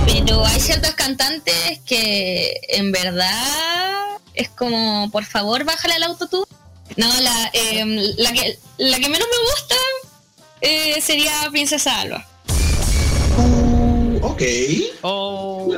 [0.06, 6.44] Pero hay ciertos cantantes que en verdad es como, por favor, bájale al autotune.
[6.98, 9.74] No, la, em, la, que, la que menos me gusta
[10.60, 12.33] eh, sería Princesa Alba.
[14.26, 14.42] Ok.
[15.02, 15.70] Oh.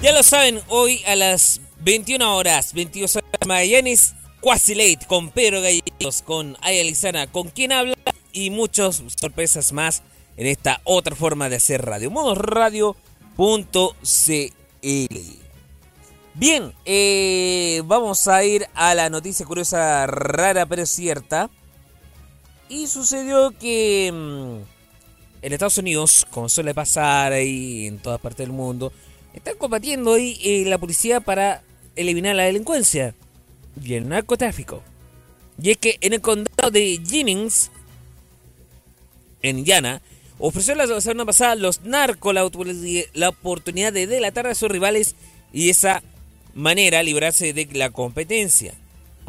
[0.00, 5.60] Ya lo saben, hoy a las 21 horas, 22 horas Magallanes, Quasi Late con Pedro
[5.62, 7.96] Gallegos, con Aya Lizana, con quien habla
[8.32, 10.02] y muchas sorpresas más
[10.36, 12.08] en esta otra forma de hacer radio.
[12.12, 12.94] Modosradio.cl
[16.34, 21.50] Bien, eh, vamos a ir a la noticia curiosa, rara pero cierta.
[22.68, 28.54] Y sucedió que mm, en Estados Unidos, como suele pasar ahí en todas partes del
[28.54, 28.92] mundo,
[29.32, 31.62] están combatiendo ahí eh, la policía para
[31.96, 33.14] eliminar la delincuencia
[33.82, 34.82] y el narcotráfico.
[35.60, 37.70] Y es que en el condado de Jennings,
[39.42, 40.02] en Indiana,
[40.38, 42.48] ofreció la semana pasada los narcos la,
[43.14, 45.16] la oportunidad de delatar a sus rivales
[45.52, 46.02] y de esa
[46.54, 48.74] manera librarse de la competencia.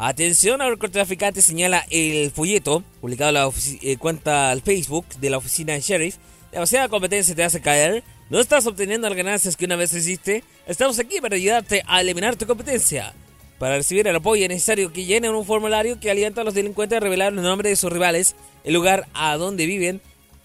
[0.02, 3.50] Atención narcotraficante, señala el folleto publicado en la
[3.82, 6.16] eh, cuenta al Facebook de la oficina de sheriff.
[6.50, 8.02] Demasiada competencia te hace caer.
[8.30, 10.42] No estás obteniendo las ganancias que una vez hiciste.
[10.66, 13.12] Estamos aquí para ayudarte a eliminar tu competencia.
[13.58, 16.96] Para recibir el apoyo es necesario que llenen un formulario que alienta a los delincuentes
[16.96, 20.00] a revelar el nombre de sus rivales, el lugar a donde viven,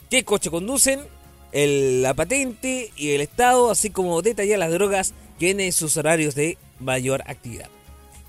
[0.10, 1.00] qué coche conducen,
[1.54, 6.58] la patente y el estado, así como detallar las drogas que tienen sus horarios de
[6.82, 7.70] mayor actividad.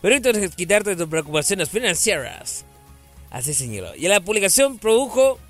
[0.06, 2.64] Pero entonces quitarte de tus preocupaciones financieras.
[3.28, 3.92] Así señaló.
[3.96, 5.40] Y la publicación produjo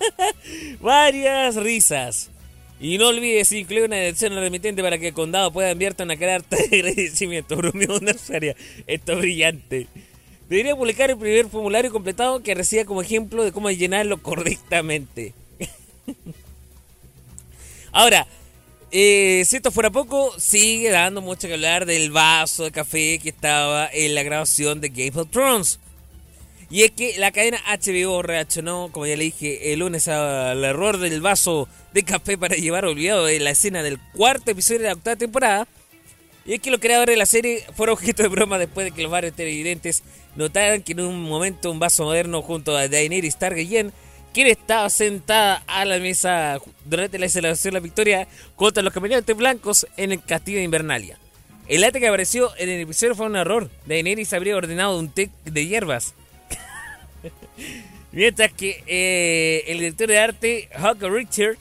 [0.80, 2.28] varias risas.
[2.80, 6.56] Y no olvides incluir una dirección remitente para que el condado pueda enviarte una carta
[6.56, 7.54] de agradecimiento.
[7.54, 8.56] Bromeó Nazaria.
[8.88, 9.86] Esto es brillante.
[10.48, 15.34] Debería publicar el primer formulario completado que reciba como ejemplo de cómo llenarlo correctamente.
[17.92, 18.26] Ahora,
[18.90, 23.28] eh, si esto fuera poco, sigue dando mucho que hablar del vaso de café que
[23.28, 25.78] estaba en la grabación de Game of Thrones.
[26.70, 30.98] Y es que la cadena HBO reaccionó, como ya le dije, el lunes al error
[30.98, 34.92] del vaso de café para llevar olvidado de la escena del cuarto episodio de la
[34.92, 35.68] octava temporada.
[36.44, 39.02] Y es que los creadores de la serie fueron objeto de broma después de que
[39.02, 40.02] los varios televidentes
[40.36, 43.92] notaran que en un momento un vaso moderno junto a Daenerys Targaryen,
[44.46, 49.86] estaba sentada a la mesa durante la celebración de la victoria contra los caminantes blancos
[49.96, 51.18] en el castillo de Invernalia.
[51.66, 53.68] El arte que apareció en el episodio fue un error.
[53.86, 56.14] Daenerys habría ordenado un té de hierbas.
[58.12, 61.56] Mientras que eh, el director de arte, Hawk Richard,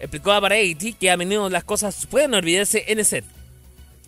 [0.00, 3.24] explicó a Variety que a menudo las cosas pueden olvidarse en el set.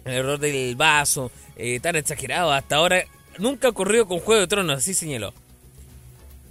[0.05, 3.05] El error del vaso, eh, tan exagerado hasta ahora,
[3.39, 5.33] nunca ocurrió con Juego de Tronos, así señaló.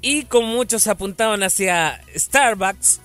[0.03, 2.99] Y como muchos apuntaban hacia Starbucks,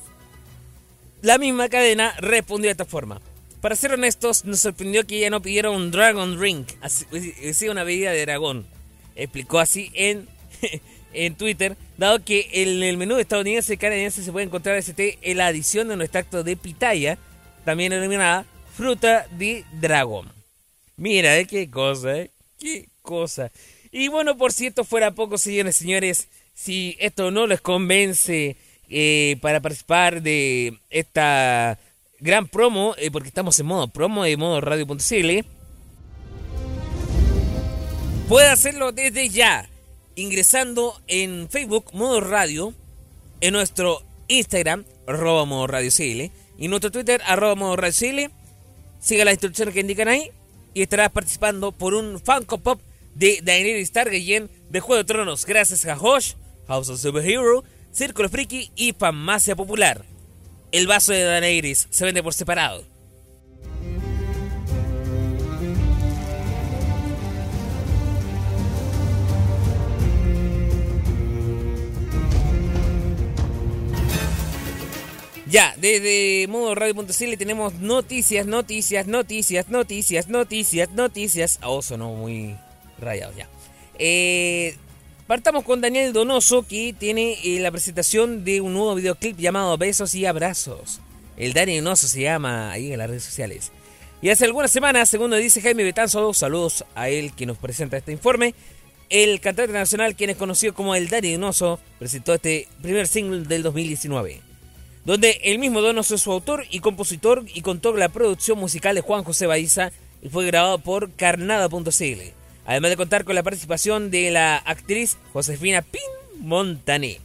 [1.22, 3.20] la misma cadena respondió de esta forma.
[3.61, 7.07] Para ser honestos, nos sorprendió que ya no pidiera un Dragon Ring, así,
[7.49, 8.66] así una bebida de dragón.
[9.14, 10.26] Explicó así en,
[11.12, 15.20] en Twitter, dado que en el menú estadounidense y canadiense se puede encontrar ese té
[15.22, 17.16] en la adición de un extracto de pitaya,
[17.64, 18.44] también denominada
[18.76, 20.32] fruta de dragón.
[20.96, 21.46] Mira, ¿eh?
[21.46, 22.32] qué cosa, ¿eh?
[22.59, 23.53] qué cosa.
[23.92, 26.28] Y bueno, por si esto fuera poco, señores señores,
[26.59, 28.56] si esto no les convence
[28.90, 31.78] eh, para participar de esta
[32.18, 35.46] gran promo, eh, porque estamos en modo promo de modo radio.cl,
[38.26, 39.70] puede hacerlo desde ya,
[40.16, 42.74] ingresando en Facebook modo radio,
[43.40, 48.32] en nuestro Instagram, arroba modo radio CL, y nuestro Twitter, arroba modo radio CL.
[48.98, 50.32] Siga las instrucciones que indican ahí
[50.74, 52.80] y estarás participando por un Funko Pop
[53.14, 56.34] de Daenerys Targaryen de Juego de Tronos, gracias a Hosh,
[56.68, 60.04] House of Superhero, Círculo Friki y Farmacia Popular.
[60.70, 62.84] El vaso de Daenerys se vende por separado.
[75.50, 81.58] Ya, desde modo radio.cl tenemos noticias, noticias, noticias, noticias, noticias, noticias.
[81.62, 82.54] Oh, sonó muy
[83.00, 83.48] rayado ya.
[83.98, 84.76] Eh,
[85.29, 90.14] partamos con Daniel Donoso, que tiene eh, la presentación de un nuevo videoclip llamado Besos
[90.14, 91.01] y Abrazos.
[91.37, 93.70] El Daniel Donoso se llama ahí en las redes sociales.
[94.22, 97.99] Y hace algunas semanas, según nos dice Jaime Betanzo, saludos a él que nos presenta
[97.99, 98.55] este informe.
[99.11, 103.62] El cantante nacional, quien es conocido como el Dani Donoso, presentó este primer single del
[103.62, 104.41] 2019
[105.05, 108.95] donde el mismo Donoso es su autor y compositor y contó con la producción musical
[108.95, 112.38] de Juan José Baiza y fue grabado por carnada.cl,
[112.68, 116.02] además de contar con la participación de la actriz Josefina Pin
[116.38, 117.18] Montané.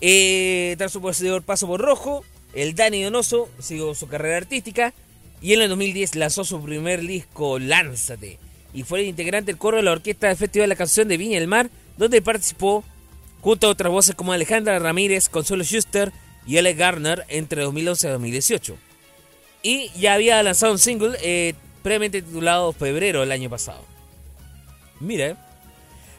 [0.00, 4.92] Eh, tras su posterior paso por Rojo, el Dani Donoso siguió su carrera artística
[5.40, 8.38] y en el 2010 lanzó su primer disco Lánzate
[8.74, 11.16] y fue el integrante del coro de la orquesta del Festival de la Canción de
[11.16, 12.82] Viña del Mar, donde participó
[13.40, 16.12] junto a otras voces como Alejandra Ramírez, Consuelo Schuster,
[16.48, 18.76] y Alex Garner entre 2011 y 2018.
[19.62, 23.95] Y ya había lanzado un single eh, previamente titulado Febrero el año pasado.
[25.00, 25.36] Mire.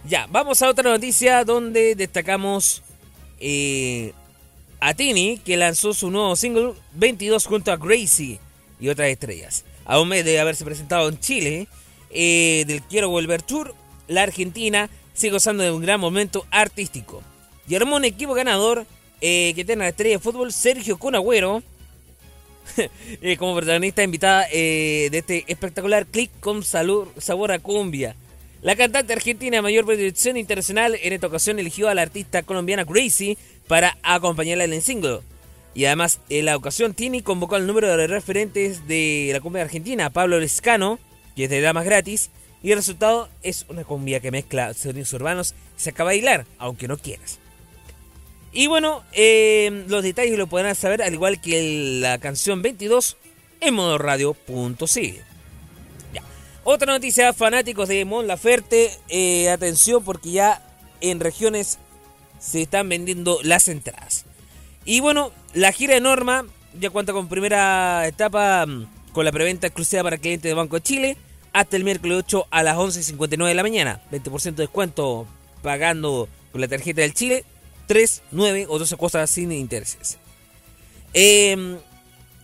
[0.08, 2.82] Ya, vamos a otra noticia donde destacamos
[3.40, 4.14] eh,
[4.80, 8.40] a Tini, que lanzó su nuevo single 22 junto a Gracie
[8.80, 9.66] y otras estrellas.
[9.86, 11.68] A un mes de haberse presentado en Chile
[12.10, 13.76] eh, del Quiero Volver Tour,
[14.08, 17.22] la Argentina sigue gozando de un gran momento artístico.
[17.68, 18.86] Y armó un equipo ganador
[19.20, 21.64] eh, que tiene la estrella de fútbol Sergio Conagüero
[23.40, 28.16] como protagonista invitada de este espectacular click con salud, sabor a cumbia.
[28.68, 33.38] La cantante argentina mayor proyección internacional en esta ocasión eligió a la artista colombiana Gracie
[33.66, 35.22] para acompañarla en el single.
[35.74, 40.10] Y además, en la ocasión, Tini convocó al número de referentes de la cumbia argentina,
[40.10, 41.00] Pablo Lescano,
[41.38, 42.30] que es de Damas Gratis,
[42.62, 46.46] y el resultado es una cumbia que mezcla sonidos urbanos y se acaba de bailar,
[46.58, 47.40] aunque no quieras.
[48.52, 53.16] Y bueno, eh, los detalles lo podrán saber al igual que la canción 22
[53.62, 55.27] en modoradio.cl.
[56.70, 60.62] Otra noticia, fanáticos de Mon Laferte, eh, atención porque ya
[61.00, 61.80] en regiones
[62.42, 64.26] se están vendiendo las entradas.
[64.84, 66.46] Y bueno, la gira de Norma
[66.78, 70.84] ya cuenta con primera etapa mm, con la preventa exclusiva para clientes de Banco de
[70.84, 71.18] Chile
[71.54, 74.02] hasta el miércoles 8 a las 11.59 de la mañana.
[74.12, 75.26] 20% de descuento
[75.62, 77.46] pagando con la tarjeta del Chile
[77.86, 80.18] 3, 9 o 12 cosas sin intereses.
[81.14, 81.78] Eh,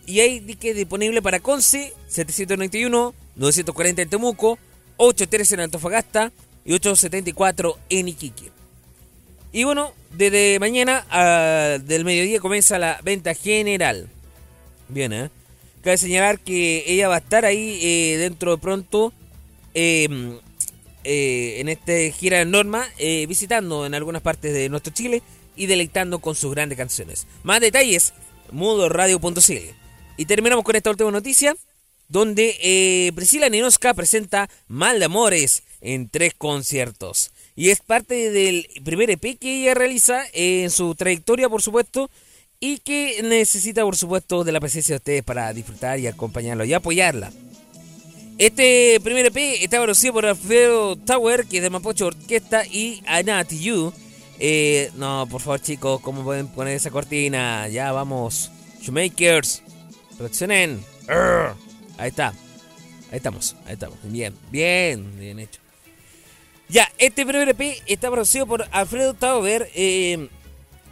[0.06, 4.58] y hay tickets disponible para Conce, 791, 940 en Temuco,
[4.96, 6.32] 813 en Antofagasta
[6.64, 8.50] y 874 en Iquique.
[9.52, 11.04] Y bueno, desde mañana
[11.84, 14.08] del mediodía comienza la venta general.
[14.88, 15.30] Bien, ¿eh?
[15.82, 19.12] Cabe señalar que ella va a estar ahí eh, dentro de pronto
[19.74, 20.38] eh,
[21.04, 25.22] eh, en este gira de Norma, eh, visitando en algunas partes de nuestro Chile
[25.54, 27.26] y deleitando con sus grandes canciones.
[27.42, 28.14] Más detalles,
[28.50, 29.74] mudoradio.cl.
[30.16, 31.54] Y terminamos con esta última noticia,
[32.08, 37.30] donde eh, Priscila Ninoska presenta Mal de Amores en tres conciertos.
[37.56, 42.10] Y es parte del primer EP que ella realiza en su trayectoria, por supuesto,
[42.60, 46.72] y que necesita, por supuesto, de la presencia de ustedes para disfrutar y acompañarlo y
[46.72, 47.30] apoyarla.
[48.38, 53.52] Este primer EP está producido por Alfredo Tower, que es de Mapocho Orquesta, y Anat
[53.52, 53.92] You.
[54.40, 57.68] Eh, no, por favor, chicos, ¿cómo pueden poner esa cortina?
[57.68, 58.50] Ya vamos.
[58.80, 59.62] Shoemakers,
[60.18, 60.84] reaccionen.
[61.98, 62.28] Ahí está.
[63.10, 63.98] Ahí estamos, ahí estamos.
[64.02, 65.60] Bien, bien, bien hecho.
[66.68, 69.70] Ya, este primer EP está producido por Alfredo Tauber.
[69.74, 70.28] Eh,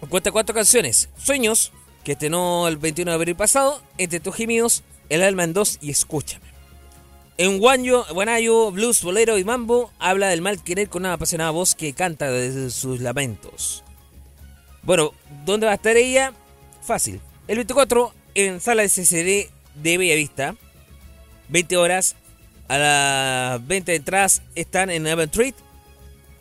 [0.09, 1.73] cuenta cuatro canciones: Sueños,
[2.05, 5.91] que estrenó el 21 de abril pasado, Entre tus gemidos, El alma en dos y
[5.91, 6.53] Escúchame.
[7.39, 11.75] En Guanyo, Guanayo, Blues, Bolero y Mambo habla del mal querer con una apasionada voz
[11.75, 13.83] que canta desde sus lamentos.
[14.83, 15.13] Bueno,
[15.45, 16.35] ¿dónde va a estar ella?
[16.83, 17.21] Fácil.
[17.49, 20.55] El 24 en sala de CCD de Bellavista.
[21.53, 22.17] 20 horas.
[22.69, 25.55] A las 20 entradas están en Event Street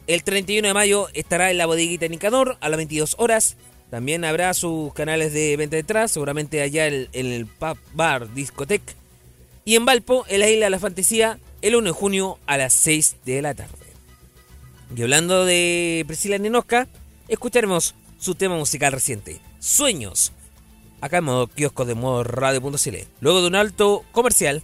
[0.08, 3.58] El 31 de mayo estará en la bodeguita Nicanor a las 22 horas.
[3.90, 8.94] También habrá sus canales de venta detrás, seguramente allá en, el pub bar discoteca.
[9.66, 12.74] Y en Valpo, en la isla de la fantasía, el 1 de junio a las
[12.74, 13.76] 6 de la tarde.
[14.96, 16.88] Y hablando de Priscila Ninosca,
[17.28, 20.32] escucharemos su tema musical reciente, Sueños,
[21.02, 22.96] acá en modo kiosco de modo radio.cl.
[23.20, 24.64] Luego de un alto comercial,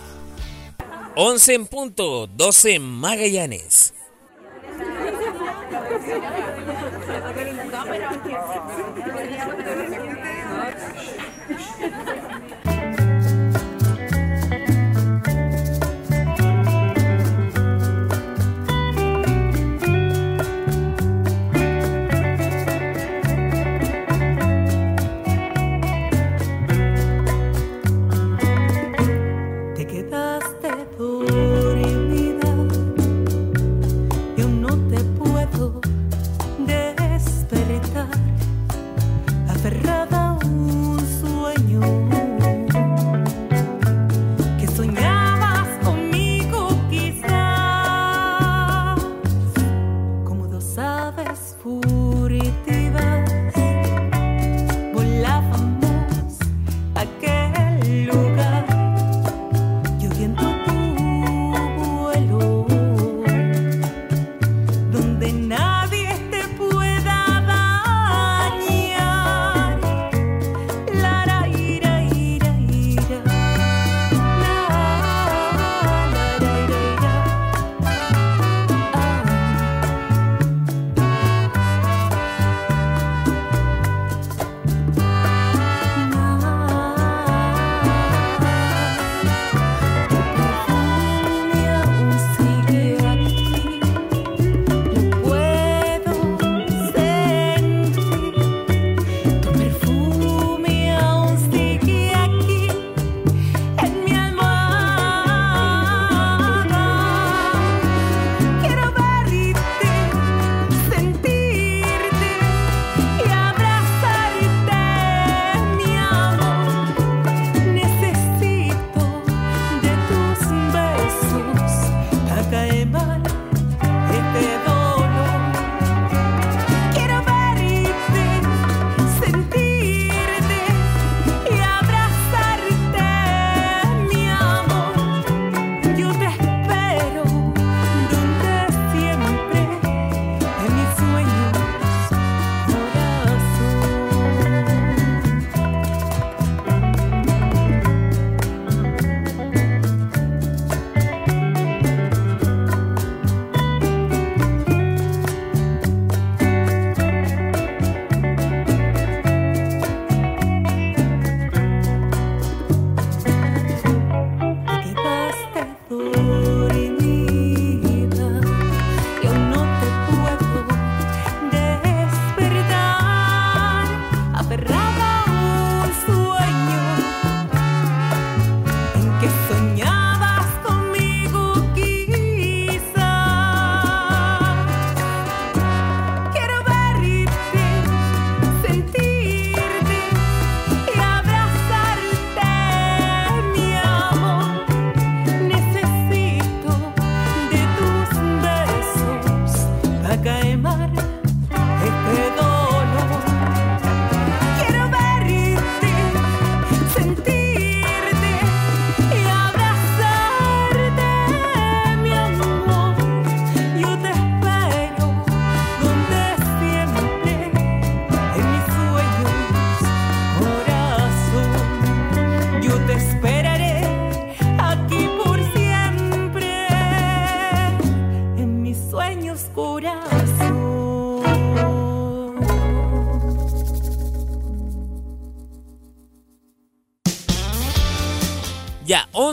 [1.15, 3.93] 11 en punto, 12 en Magallanes.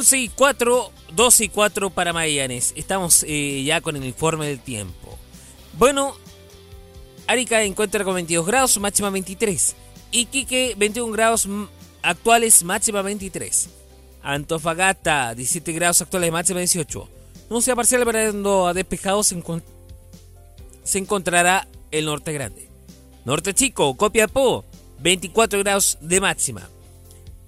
[0.08, 2.72] 11 y 4, 12 y 4 para Magallanes.
[2.76, 5.18] Estamos eh, ya con el informe del tiempo.
[5.74, 6.16] Bueno,
[7.26, 9.76] Arica encuentra con 22 grados, máxima 23.
[10.12, 11.46] Iquique, 21 grados
[12.00, 13.68] actuales, máxima 23.
[14.22, 17.06] Antofagasta, 17 grados actuales, máxima 18.
[17.50, 19.62] Nuncia parcial variando a despejado se, encon-
[20.84, 22.70] se encontrará el norte grande.
[23.26, 24.64] Norte chico, Copiapó,
[25.00, 26.66] 24 grados de máxima.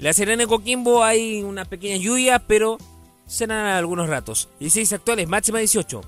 [0.01, 2.79] La Serena y Coquimbo hay una pequeña lluvia, pero
[3.27, 4.49] serán algunos ratos.
[4.59, 6.01] 16 actuales, máxima 18.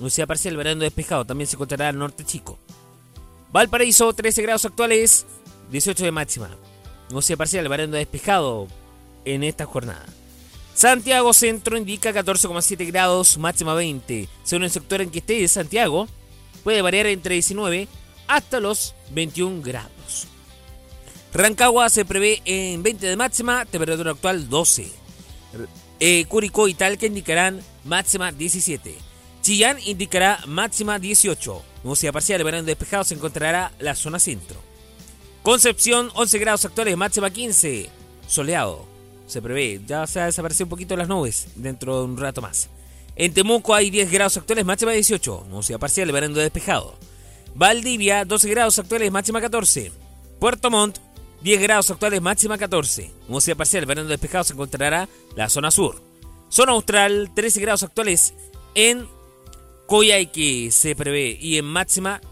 [0.00, 2.58] Nucia parcial variando despejado, también se encontrará el norte chico.
[3.52, 5.26] Valparaíso, 13 grados actuales,
[5.70, 6.48] 18 de máxima.
[7.10, 8.66] Nucia parcial variando despejado
[9.26, 10.06] en esta jornada.
[10.74, 14.26] Santiago Centro indica 14,7 grados, máxima 20.
[14.42, 16.08] Según el sector en que esté de Santiago,
[16.64, 17.88] puede variar entre 19
[18.26, 19.93] hasta los 21 grados.
[21.34, 24.88] Rancagua se prevé en 20 de máxima, temperatura actual 12.
[25.98, 28.94] Eh, Curicó y Talca indicarán máxima 17.
[29.42, 31.62] Chillán indicará máxima 18.
[31.82, 34.60] Nubosidad parcial, verano despejado, se encontrará la zona centro.
[35.42, 37.90] Concepción, 11 grados actuales, máxima 15.
[38.28, 38.86] Soleado,
[39.26, 39.80] se prevé.
[39.84, 42.68] Ya se ha desaparecido un poquito las nubes dentro de un rato más.
[43.16, 45.46] En Temuco hay 10 grados actuales, máxima 18.
[45.50, 46.96] Nubosidad parcial, verano despejado.
[47.56, 49.90] Valdivia, 12 grados actuales, máxima 14.
[50.38, 50.98] Puerto Montt,
[51.44, 53.12] 10 grados actuales, máxima 14.
[53.28, 56.00] Nubosidad parcial, verano despejado, se encontrará la zona sur.
[56.48, 58.32] Zona austral, 13 grados actuales
[58.74, 59.06] en
[59.86, 62.22] Coyhaique se prevé y en máxima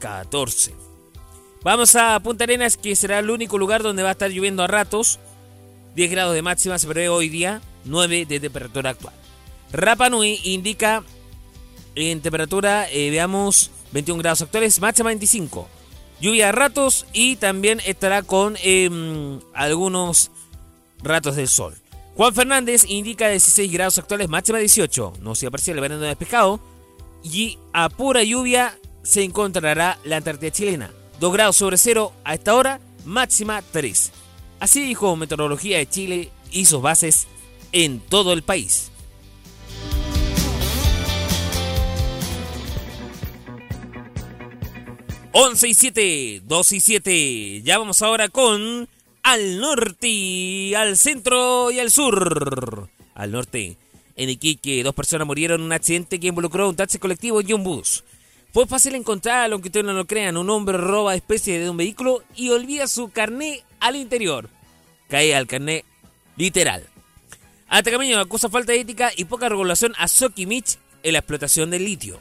[0.00, 0.74] 14.
[1.62, 4.66] Vamos a Punta Arenas, que será el único lugar donde va a estar lloviendo a
[4.66, 5.18] ratos.
[5.96, 9.14] 10 grados de máxima se prevé hoy día, 9 de temperatura actual.
[9.72, 11.02] Rapa Nui indica
[11.94, 15.68] en temperatura, eh, veamos, 21 grados actuales, máxima 25.
[16.22, 20.30] Lluvia a ratos y también estará con em, algunos
[21.02, 21.74] ratos del sol.
[22.16, 25.14] Juan Fernández indica 16 grados actuales, máxima 18.
[25.20, 26.60] No se aparece el verano despejado.
[27.24, 30.92] Y a pura lluvia se encontrará la Antártida chilena.
[31.18, 34.12] 2 grados sobre cero a esta hora, máxima 3.
[34.60, 37.26] Así dijo Meteorología de Chile y sus bases
[37.72, 38.91] en todo el país.
[45.34, 47.62] Once y 7, 2 y 7.
[47.62, 48.86] Ya vamos ahora con
[49.22, 52.90] al norte, al centro y al sur.
[53.14, 53.78] Al norte,
[54.14, 57.64] en Iquique, dos personas murieron en un accidente que involucró un taxi colectivo y un
[57.64, 58.04] bus.
[58.52, 62.22] Fue fácil encontrar, aunque ustedes no lo crean, un hombre roba especie de un vehículo
[62.36, 64.50] y olvida su carné al interior.
[65.08, 65.86] Cae al carné
[66.36, 66.86] literal.
[67.68, 72.20] Atacameño acusa falta de ética y poca regulación a Sokimich en la explotación del litio.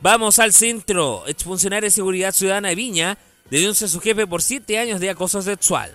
[0.00, 1.26] Vamos al centro.
[1.26, 3.18] Exfuncionario de Seguridad Ciudadana de Viña
[3.50, 5.92] denuncia a su jefe por 7 años de acoso sexual.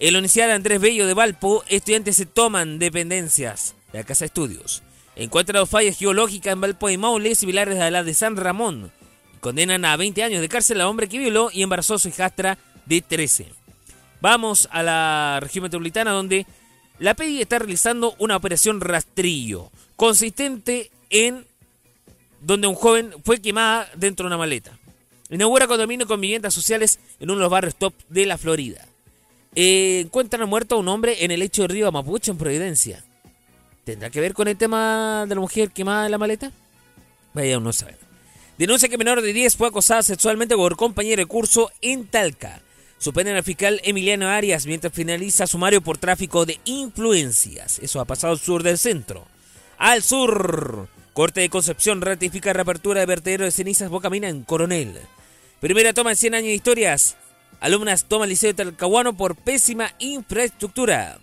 [0.00, 4.82] En la Universidad Andrés Bello de Valpo, estudiantes se toman dependencias de la Casa Estudios.
[5.14, 8.90] Encuentran dos fallas geológicas en Valpo y Maule similares a las de San Ramón.
[9.38, 12.58] Condenan a 20 años de cárcel a hombre que violó y embarazó a su hijastra
[12.86, 13.52] de 13.
[14.20, 16.44] Vamos a la región metropolitana donde
[16.98, 21.47] la PDI está realizando una operación rastrillo, consistente en
[22.40, 24.78] donde un joven fue quemada dentro de una maleta.
[25.30, 28.86] Inaugura condominio con viviendas sociales en uno de los barrios top de la Florida.
[29.54, 33.04] Eh, encuentran muerto a un hombre en el lecho de río Mapuche en Providencia.
[33.84, 36.52] ¿Tendrá que ver con el tema de la mujer quemada en la maleta?
[37.34, 38.08] Vaya uno a.
[38.58, 42.60] Denuncia que menor de 10 fue acosada sexualmente por compañero de curso en Talca.
[42.98, 47.78] Suspenden al fiscal Emiliano Arias mientras finaliza sumario por tráfico de influencias.
[47.78, 49.24] Eso ha pasado al sur del centro.
[49.78, 50.88] Al sur,
[51.18, 55.00] Corte de Concepción ratifica reapertura de vertedero de cenizas Bocamina en Coronel.
[55.58, 57.16] Primera toma en 100 años de historias.
[57.58, 61.18] Alumnas toman liceo de Talcahuano por pésima infraestructura.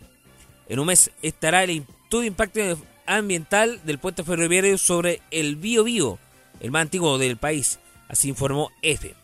[0.67, 2.59] En un mes estará el estudio impacto
[3.05, 6.19] ambiental del puente ferroviario sobre el Bío Bío,
[6.59, 7.79] el más antiguo del país,
[8.09, 9.15] así informó EFE.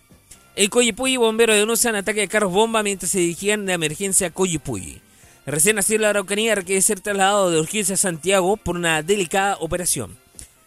[0.56, 5.02] El Coyipulli bomberos denuncian ataque de carros bomba mientras se dirigían de emergencia a Coyipulli.
[5.46, 10.22] Recién nacido la Araucanía requiere ser trasladado de urgencia a Santiago por una delicada operación.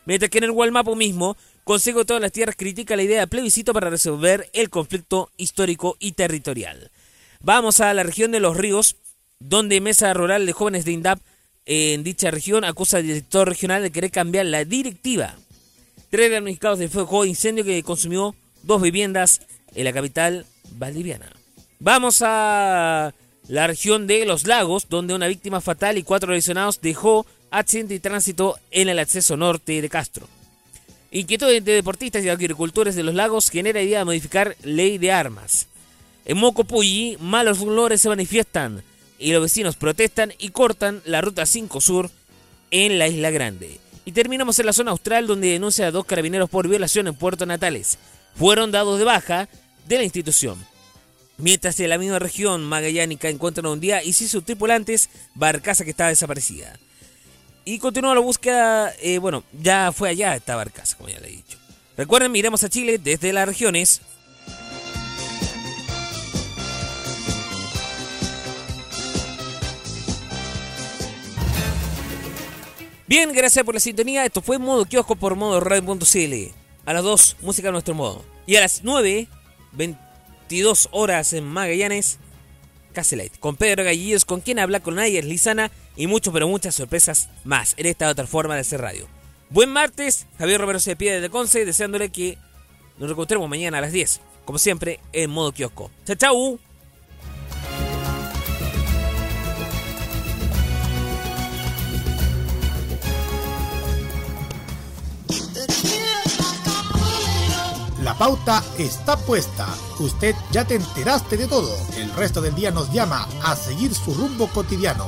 [0.06, 3.26] Mientras que en el Gualmapo mismo, Consejo de todas las tierras critica la idea de
[3.26, 6.90] plebiscito para resolver el conflicto histórico y territorial.
[7.40, 8.96] Vamos a la región de los ríos,
[9.40, 11.20] donde Mesa Rural de Jóvenes de INDAP
[11.64, 15.36] en dicha región acusa al director regional de querer cambiar la directiva.
[16.10, 19.40] Tres damnificados de fuego incendio que consumió dos viviendas
[19.74, 21.32] en la capital valdiviana.
[21.80, 23.14] Vamos a
[23.48, 27.24] la región de los lagos, donde una víctima fatal y cuatro lesionados dejó
[27.58, 30.28] accidente y tránsito en el acceso norte de Castro.
[31.10, 35.68] Inquietud de deportistas y agricultores de los lagos genera idea de modificar ley de armas.
[36.24, 38.82] En Mocopulli, malos olores se manifiestan
[39.18, 42.10] y los vecinos protestan y cortan la ruta 5 Sur
[42.72, 43.78] en la Isla Grande.
[44.04, 47.46] Y terminamos en la zona austral donde denuncia a dos carabineros por violación en Puerto
[47.46, 47.98] Natales.
[48.34, 49.48] Fueron dados de baja
[49.86, 50.58] de la institución.
[51.36, 56.10] Mientras en la misma región magallánica encuentran un día y sus tripulantes barcaza que estaba
[56.10, 56.78] desaparecida.
[57.66, 61.36] Y continúa la búsqueda, eh, bueno, ya fue allá esta barcaza, como ya le he
[61.36, 61.56] dicho.
[61.96, 64.02] Recuerden, miremos a Chile desde las regiones.
[73.06, 74.26] Bien, gracias por la sintonía.
[74.26, 76.52] Esto fue Modo Kiosco por Modo Radio.cl.
[76.84, 78.24] A las 2, música a nuestro modo.
[78.46, 79.28] Y a las 9,
[79.72, 82.18] 22 horas en Magallanes,
[82.92, 83.38] Casi Light.
[83.38, 87.74] Con Pedro Gallillos, con quien habla con Ayer Lizana y mucho, pero muchas sorpresas más
[87.76, 89.06] en esta otra forma de hacer radio.
[89.50, 92.38] Buen martes, Javier Romero se despide desde Conce, deseándole que
[92.98, 95.90] nos encontremos mañana a las 10, como siempre, en modo kiosco.
[96.04, 96.58] Chao, chao.
[108.02, 109.66] La pauta está puesta.
[109.98, 111.74] Usted ya te enteraste de todo.
[111.96, 115.06] El resto del día nos llama a seguir su rumbo cotidiano.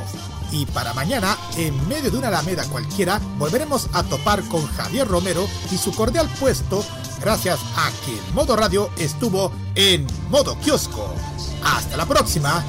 [0.53, 5.47] Y para mañana, en medio de una alameda cualquiera, volveremos a topar con Javier Romero
[5.70, 6.84] y su cordial puesto
[7.20, 11.14] gracias a que modo radio estuvo en modo kiosco.
[11.64, 12.64] Hasta la próxima.